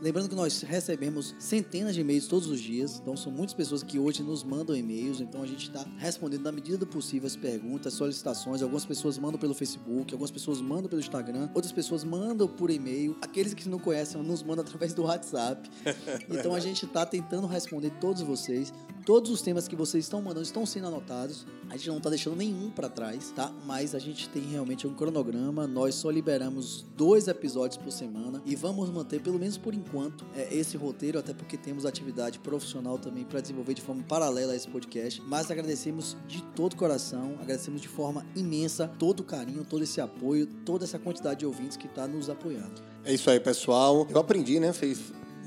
Lembrando 0.00 0.28
que 0.28 0.34
nós 0.34 0.62
recebemos 0.62 1.34
centenas 1.38 1.94
de 1.94 2.00
e-mails 2.00 2.26
todos 2.26 2.48
os 2.48 2.60
dias, 2.60 3.00
então 3.00 3.16
são 3.16 3.32
muitas 3.32 3.54
pessoas 3.54 3.82
que 3.82 3.98
hoje 3.98 4.22
nos 4.22 4.44
mandam 4.44 4.76
e-mails, 4.76 5.20
então 5.20 5.42
a 5.42 5.46
gente 5.46 5.68
está 5.68 5.84
respondendo 5.96 6.42
na 6.42 6.52
medida 6.52 6.78
do 6.78 6.86
possível 6.86 7.26
as 7.26 7.36
perguntas, 7.36 7.94
solicitações. 7.94 8.62
Algumas 8.62 8.84
pessoas 8.84 9.18
mandam 9.18 9.38
pelo 9.38 9.54
Facebook, 9.54 10.12
algumas 10.12 10.30
pessoas 10.30 10.60
mandam 10.60 10.88
pelo 10.88 11.00
Instagram, 11.00 11.48
outras 11.54 11.72
pessoas 11.72 12.04
mandam 12.04 12.46
por 12.46 12.70
e-mail. 12.70 13.16
Aqueles 13.20 13.54
que 13.54 13.68
não 13.68 13.78
conhecem 13.78 14.22
nos 14.22 14.42
mandam 14.42 14.64
através 14.64 14.94
do 14.94 15.02
WhatsApp. 15.02 15.68
Então 16.30 16.54
a 16.54 16.60
gente 16.60 16.84
está 16.84 17.04
tentando 17.06 17.46
responder 17.46 17.90
todos 18.00 18.22
vocês. 18.22 18.72
Todos 19.08 19.30
os 19.30 19.40
temas 19.40 19.66
que 19.66 19.74
vocês 19.74 20.04
estão 20.04 20.20
mandando 20.20 20.42
estão 20.42 20.66
sendo 20.66 20.88
anotados. 20.88 21.46
A 21.70 21.78
gente 21.78 21.88
não 21.88 21.96
está 21.96 22.10
deixando 22.10 22.36
nenhum 22.36 22.68
para 22.68 22.90
trás, 22.90 23.32
tá? 23.34 23.50
Mas 23.64 23.94
a 23.94 23.98
gente 23.98 24.28
tem 24.28 24.42
realmente 24.42 24.86
um 24.86 24.92
cronograma. 24.92 25.66
Nós 25.66 25.94
só 25.94 26.10
liberamos 26.10 26.84
dois 26.94 27.26
episódios 27.26 27.78
por 27.78 27.90
semana 27.90 28.42
e 28.44 28.54
vamos 28.54 28.90
manter 28.90 29.22
pelo 29.22 29.38
menos 29.38 29.56
por 29.56 29.72
enquanto 29.72 30.26
é, 30.36 30.54
esse 30.54 30.76
roteiro, 30.76 31.18
até 31.18 31.32
porque 31.32 31.56
temos 31.56 31.86
atividade 31.86 32.38
profissional 32.38 32.98
também 32.98 33.24
para 33.24 33.40
desenvolver 33.40 33.72
de 33.72 33.80
forma 33.80 34.02
paralela 34.02 34.52
a 34.52 34.56
esse 34.56 34.68
podcast. 34.68 35.22
Mas 35.22 35.50
agradecemos 35.50 36.14
de 36.26 36.42
todo 36.54 36.76
coração, 36.76 37.32
agradecemos 37.40 37.80
de 37.80 37.88
forma 37.88 38.26
imensa 38.36 38.88
todo 38.98 39.20
o 39.20 39.24
carinho, 39.24 39.64
todo 39.64 39.84
esse 39.84 40.02
apoio, 40.02 40.46
toda 40.66 40.84
essa 40.84 40.98
quantidade 40.98 41.40
de 41.40 41.46
ouvintes 41.46 41.78
que 41.78 41.86
está 41.86 42.06
nos 42.06 42.28
apoiando. 42.28 42.82
É 43.06 43.14
isso 43.14 43.30
aí, 43.30 43.40
pessoal. 43.40 44.06
Eu 44.10 44.20
aprendi, 44.20 44.60
né? 44.60 44.70
Fez 44.74 45.00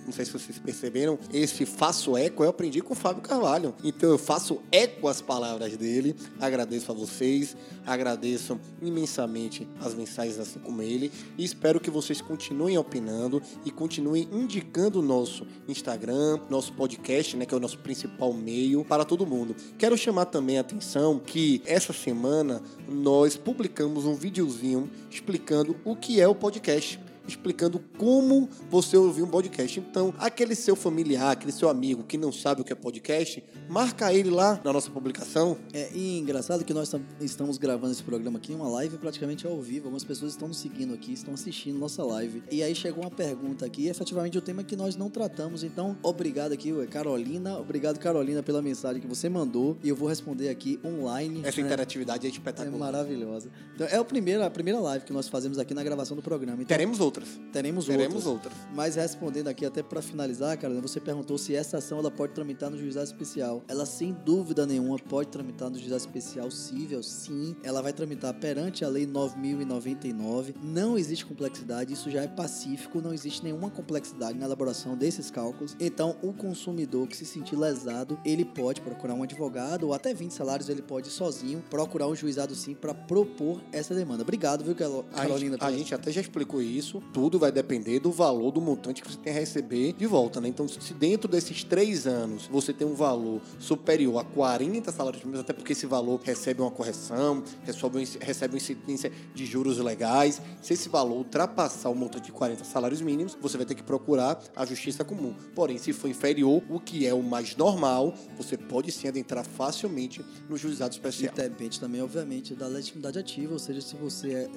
não 0.06 0.12
sei 0.12 0.26
se 0.26 0.32
vocês 0.32 0.58
perceberam, 0.58 1.18
esse 1.32 1.66
faço 1.66 2.18
eco 2.18 2.44
eu 2.44 2.50
aprendi 2.50 2.82
com 2.82 2.94
o 2.94 2.96
Fábio 2.96 3.22
Carvalho. 3.22 3.74
Então 3.84 4.10
eu 4.10 4.18
faço 4.18 4.60
eco 4.72 5.08
às 5.08 5.22
palavras 5.22 5.78
dele. 5.78 6.16
Agradeço 6.40 6.92
a 6.92 6.96
vocês, 6.96 7.56
agradeço 7.86 8.60
imensamente 8.82 9.68
as 9.80 9.94
mensagens 9.94 10.40
assim 10.40 10.60
como 10.60 10.82
ele 10.82 11.12
e 11.38 11.44
espero 11.44 11.80
que 11.80 11.90
vocês 11.90 12.22
continuem 12.22 12.78
opinando 12.78 13.42
e 13.66 13.72
continuem 13.72 14.28
indicando 14.32 15.00
o 15.00 15.02
nosso 15.02 15.46
Instagram, 15.68 16.40
nosso 16.50 16.74
podcast, 16.74 17.38
né, 17.38 17.46
que 17.46 17.54
é 17.54 17.58
o 17.58 17.62
nosso 17.62 17.78
principal 17.80 18.34
meio 18.34 18.84
para 18.84 19.06
todo 19.06 19.26
mundo. 19.26 19.56
Quero 19.78 19.98
chamar 19.98 20.26
também 20.26 20.58
a 20.58 20.62
atenção 20.62 21.20
que 21.20 21.62
essa 21.66 21.94
semana 21.94 22.62
nós 22.88 23.38
publicamos 23.38 24.06
um 24.06 24.16
videozinho 24.16 24.90
explicando 25.10 25.76
o 25.86 25.96
que 25.96 26.20
é 26.20 26.28
o 26.28 26.36
podcast 26.36 27.00
explicando 27.28 27.80
como 27.98 28.50
você 28.70 28.98
ouvir 28.98 29.22
um 29.24 29.28
podcast. 29.28 29.80
Então, 29.80 30.14
aquele 30.18 30.56
seu 30.56 30.76
familiar, 30.76 31.32
aquele 31.32 31.52
seu 31.52 31.70
amigo 31.70 32.04
que 32.04 32.18
não 32.18 32.32
sabe 32.32 32.62
o 32.62 32.64
que 32.64 32.74
é 32.74 32.76
podcast, 32.76 33.44
marca 33.70 34.14
ele 34.14 34.30
lá 34.30 34.60
na 34.64 34.74
nossa 34.74 34.90
publicação. 34.90 35.58
É 35.74 35.90
engraçado 35.96 36.64
que 36.66 36.74
nós 36.74 36.90
tam- 36.90 37.02
estamos 37.20 37.58
gravando 37.58 37.92
esse 37.94 38.04
programa 38.04 38.38
aqui, 38.40 38.54
uma 38.54 38.68
live 38.70 38.98
praticamente 38.98 39.46
ao 39.48 39.60
vivo. 39.62 39.86
Algumas 39.86 40.04
pessoas 40.04 40.32
estão 40.34 40.48
nos 40.48 40.58
seguindo 40.58 40.94
aqui, 40.94 41.14
estão 41.14 41.34
assistindo 41.34 41.78
nossa 41.78 42.04
live. 42.04 42.44
E 42.52 42.62
aí 42.64 42.74
chegou 42.76 43.04
uma 43.04 43.12
pergunta 43.12 43.66
aqui, 43.66 43.88
efetivamente 43.88 44.38
o 44.38 44.42
tema 44.42 44.64
que 44.64 44.76
nós 44.76 44.96
não 44.96 45.10
tratamos. 45.10 45.64
Então, 45.64 45.98
obrigado 46.04 46.52
aqui, 46.52 46.72
Carolina. 46.88 47.58
Obrigado, 47.60 48.00
Carolina, 48.00 48.42
pela 48.44 48.62
mensagem 48.62 49.02
que 49.02 49.08
você 49.08 49.30
mandou. 49.30 49.78
E 49.84 49.90
eu 49.90 49.96
vou 49.96 50.08
responder 50.08 50.50
aqui 50.50 50.80
online. 50.84 51.42
Essa 51.44 51.62
né? 51.62 51.68
interatividade 51.68 52.26
é 52.26 52.30
É 52.30 52.32
espetacular. 52.32 52.78
maravilhosa. 52.78 53.50
Então, 53.76 53.88
é 53.88 53.96
a 53.96 54.04
primeira, 54.04 54.46
a 54.46 54.50
primeira 54.50 54.80
live 54.80 55.06
que 55.06 55.14
nós 55.14 55.28
fazemos 55.28 55.58
aqui 55.60 55.74
na 55.74 55.84
gravação 55.84 56.16
do 56.16 56.22
programa. 56.24 56.62
Então, 56.62 56.68
Teremos 56.76 57.00
outras. 57.12 57.40
teremos, 57.52 57.86
Teremos 57.86 58.26
outras. 58.26 58.54
outras. 58.54 58.54
Mas 58.74 58.96
respondendo 58.96 59.48
aqui, 59.48 59.66
até 59.66 59.84
para 59.84 60.02
finalizar, 60.02 60.58
Carolina, 60.58 60.82
você 60.88 61.00
perguntou 61.00 61.38
se 61.38 61.54
essa 61.56 61.78
ação 61.78 62.00
ela 62.00 62.10
pode 62.12 62.34
tramitar 62.34 62.70
no 62.70 62.78
juizado 62.78 63.06
especial. 63.06 63.64
Ela, 63.68 63.86
sem 63.86 64.14
dúvida 64.26 64.66
nenhuma, 64.66 64.98
pode 64.98 65.30
tramitar 65.30 65.70
no 65.70 65.78
juizado 65.78 66.00
especial 66.02 66.50
cível, 66.50 67.04
sim. 67.04 67.56
Ela 67.64 67.82
vai 67.82 67.94
tramitar 67.94 68.34
perante 68.34 68.84
a 68.86 68.88
Lei 68.88 69.06
9.099. 69.06 70.56
Não 70.64 70.98
existe 70.98 71.26
complexidade, 71.26 71.94
isso 71.94 72.10
já 72.10 72.22
é 72.24 72.28
pacífico, 72.28 73.02
não 73.02 73.14
existe 73.14 73.44
nenhuma 73.44 73.70
complexidade 73.70 74.38
na 74.38 74.46
elaboração 74.46 74.96
desses 74.96 75.30
cálculos. 75.30 75.76
Então, 75.80 76.16
o 76.22 76.34
consumidor 76.34 77.08
que 77.08 77.16
se 77.18 77.26
sentir 77.26 77.56
lesado, 77.56 78.20
ele 78.26 78.46
pode 78.46 78.82
procurar 78.82 79.14
um 79.14 79.24
advogado 79.24 79.88
ou 79.88 79.94
até 79.94 80.14
20 80.14 80.32
salários, 80.32 80.70
ele 80.70 80.82
pode 80.82 81.10
sozinho 81.10 81.64
procurar 81.70 82.08
um 82.08 82.16
juizado 82.16 82.56
sim 82.56 82.74
para 82.74 82.94
propor 82.94 83.62
essa 83.72 83.94
demanda. 83.94 84.24
Obrigado, 84.24 84.64
viu, 84.64 84.76
Caro- 84.76 85.06
A 85.12 85.16
Carolina? 85.22 85.54
gente, 85.58 85.64
a 85.66 85.72
gente 85.72 85.96
até 85.96 86.12
já 86.12 86.22
explicou 86.22 86.62
isso. 86.62 87.01
Tudo 87.14 87.38
vai 87.38 87.52
depender 87.52 88.00
do 88.00 88.12
valor 88.12 88.52
do 88.52 88.62
montante 88.62 89.02
que 89.02 89.12
você 89.12 89.18
tem 89.18 89.34
a 89.34 89.36
receber 89.36 89.94
de 89.94 90.06
volta, 90.06 90.40
né? 90.40 90.48
Então, 90.48 90.68
se 90.68 90.94
dentro 90.94 91.30
desses 91.30 91.64
três 91.64 92.08
anos 92.08 92.48
você 92.48 92.72
tem 92.72 92.88
um 92.88 92.96
valor 92.96 93.42
superior 93.60 94.20
a 94.20 94.24
40 94.24 94.92
salários 94.92 95.22
mínimos, 95.24 95.42
até 95.42 95.52
porque 95.54 95.74
esse 95.74 95.86
valor 95.86 96.20
recebe 96.24 96.62
uma 96.62 96.72
correção, 96.72 97.44
recebe, 97.64 98.08
recebe 98.22 98.54
uma 98.54 98.58
incidência 98.58 99.12
de 99.34 99.46
juros 99.46 99.78
legais. 99.78 100.42
Se 100.62 100.74
esse 100.74 100.88
valor 100.88 101.18
ultrapassar 101.18 101.90
o 101.90 101.96
montante 101.96 102.26
de 102.26 102.32
40 102.32 102.64
salários 102.64 103.02
mínimos, 103.02 103.38
você 103.42 103.58
vai 103.58 103.66
ter 103.66 103.76
que 103.76 103.84
procurar 103.84 104.42
a 104.56 104.66
justiça 104.66 105.04
comum. 105.04 105.34
Porém, 105.54 105.78
se 105.78 105.92
for 105.94 106.08
inferior, 106.08 106.64
o 106.70 106.80
que 106.80 107.06
é 107.06 107.14
o 107.14 107.22
mais 107.22 107.56
normal, 107.56 108.14
você 108.38 108.58
pode 108.58 108.92
sim 108.92 109.08
adentrar 109.08 109.46
facilmente 109.46 110.24
no 110.50 110.56
juizado 110.58 110.94
E 110.94 110.98
especial. 110.98 111.34
depende 111.36 111.80
também, 111.80 112.02
obviamente, 112.02 112.56
da 112.56 112.68
legitimidade 112.68 113.20
ativa, 113.20 113.54
ou 113.54 113.60
seja, 113.60 113.82
se 113.82 113.96
você 113.96 114.34
é, 114.34 114.50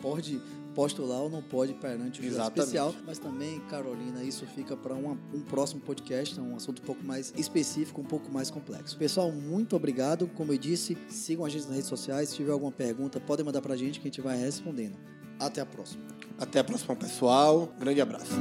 pode 0.00 0.40
postular 0.74 1.20
ou 1.20 1.30
não 1.30 1.42
pode 1.42 1.74
perante 1.74 2.20
o 2.20 2.24
Exatamente. 2.24 2.58
especial. 2.58 2.94
Mas 3.06 3.18
também, 3.18 3.60
Carolina, 3.68 4.22
isso 4.22 4.46
fica 4.46 4.76
para 4.76 4.94
um 4.94 5.16
próximo 5.48 5.80
podcast, 5.80 6.38
é 6.38 6.42
um 6.42 6.56
assunto 6.56 6.80
um 6.82 6.84
pouco 6.84 7.04
mais 7.04 7.32
específico, 7.36 8.00
um 8.00 8.04
pouco 8.04 8.30
mais 8.32 8.50
complexo. 8.50 8.96
Pessoal, 8.96 9.30
muito 9.30 9.76
obrigado. 9.76 10.26
Como 10.28 10.52
eu 10.52 10.58
disse, 10.58 10.96
sigam 11.08 11.44
a 11.44 11.48
gente 11.48 11.66
nas 11.66 11.74
redes 11.74 11.88
sociais. 11.88 12.30
Se 12.30 12.36
tiver 12.36 12.52
alguma 12.52 12.72
pergunta, 12.72 13.20
podem 13.20 13.44
mandar 13.44 13.60
para 13.60 13.74
a 13.74 13.76
gente 13.76 14.00
que 14.00 14.08
a 14.08 14.10
gente 14.10 14.20
vai 14.20 14.36
respondendo. 14.36 14.96
Até 15.38 15.60
a 15.60 15.66
próxima. 15.66 16.02
Até 16.38 16.60
a 16.60 16.64
próxima, 16.64 16.94
pessoal. 16.96 17.72
Grande 17.78 18.00
abraço. 18.00 18.32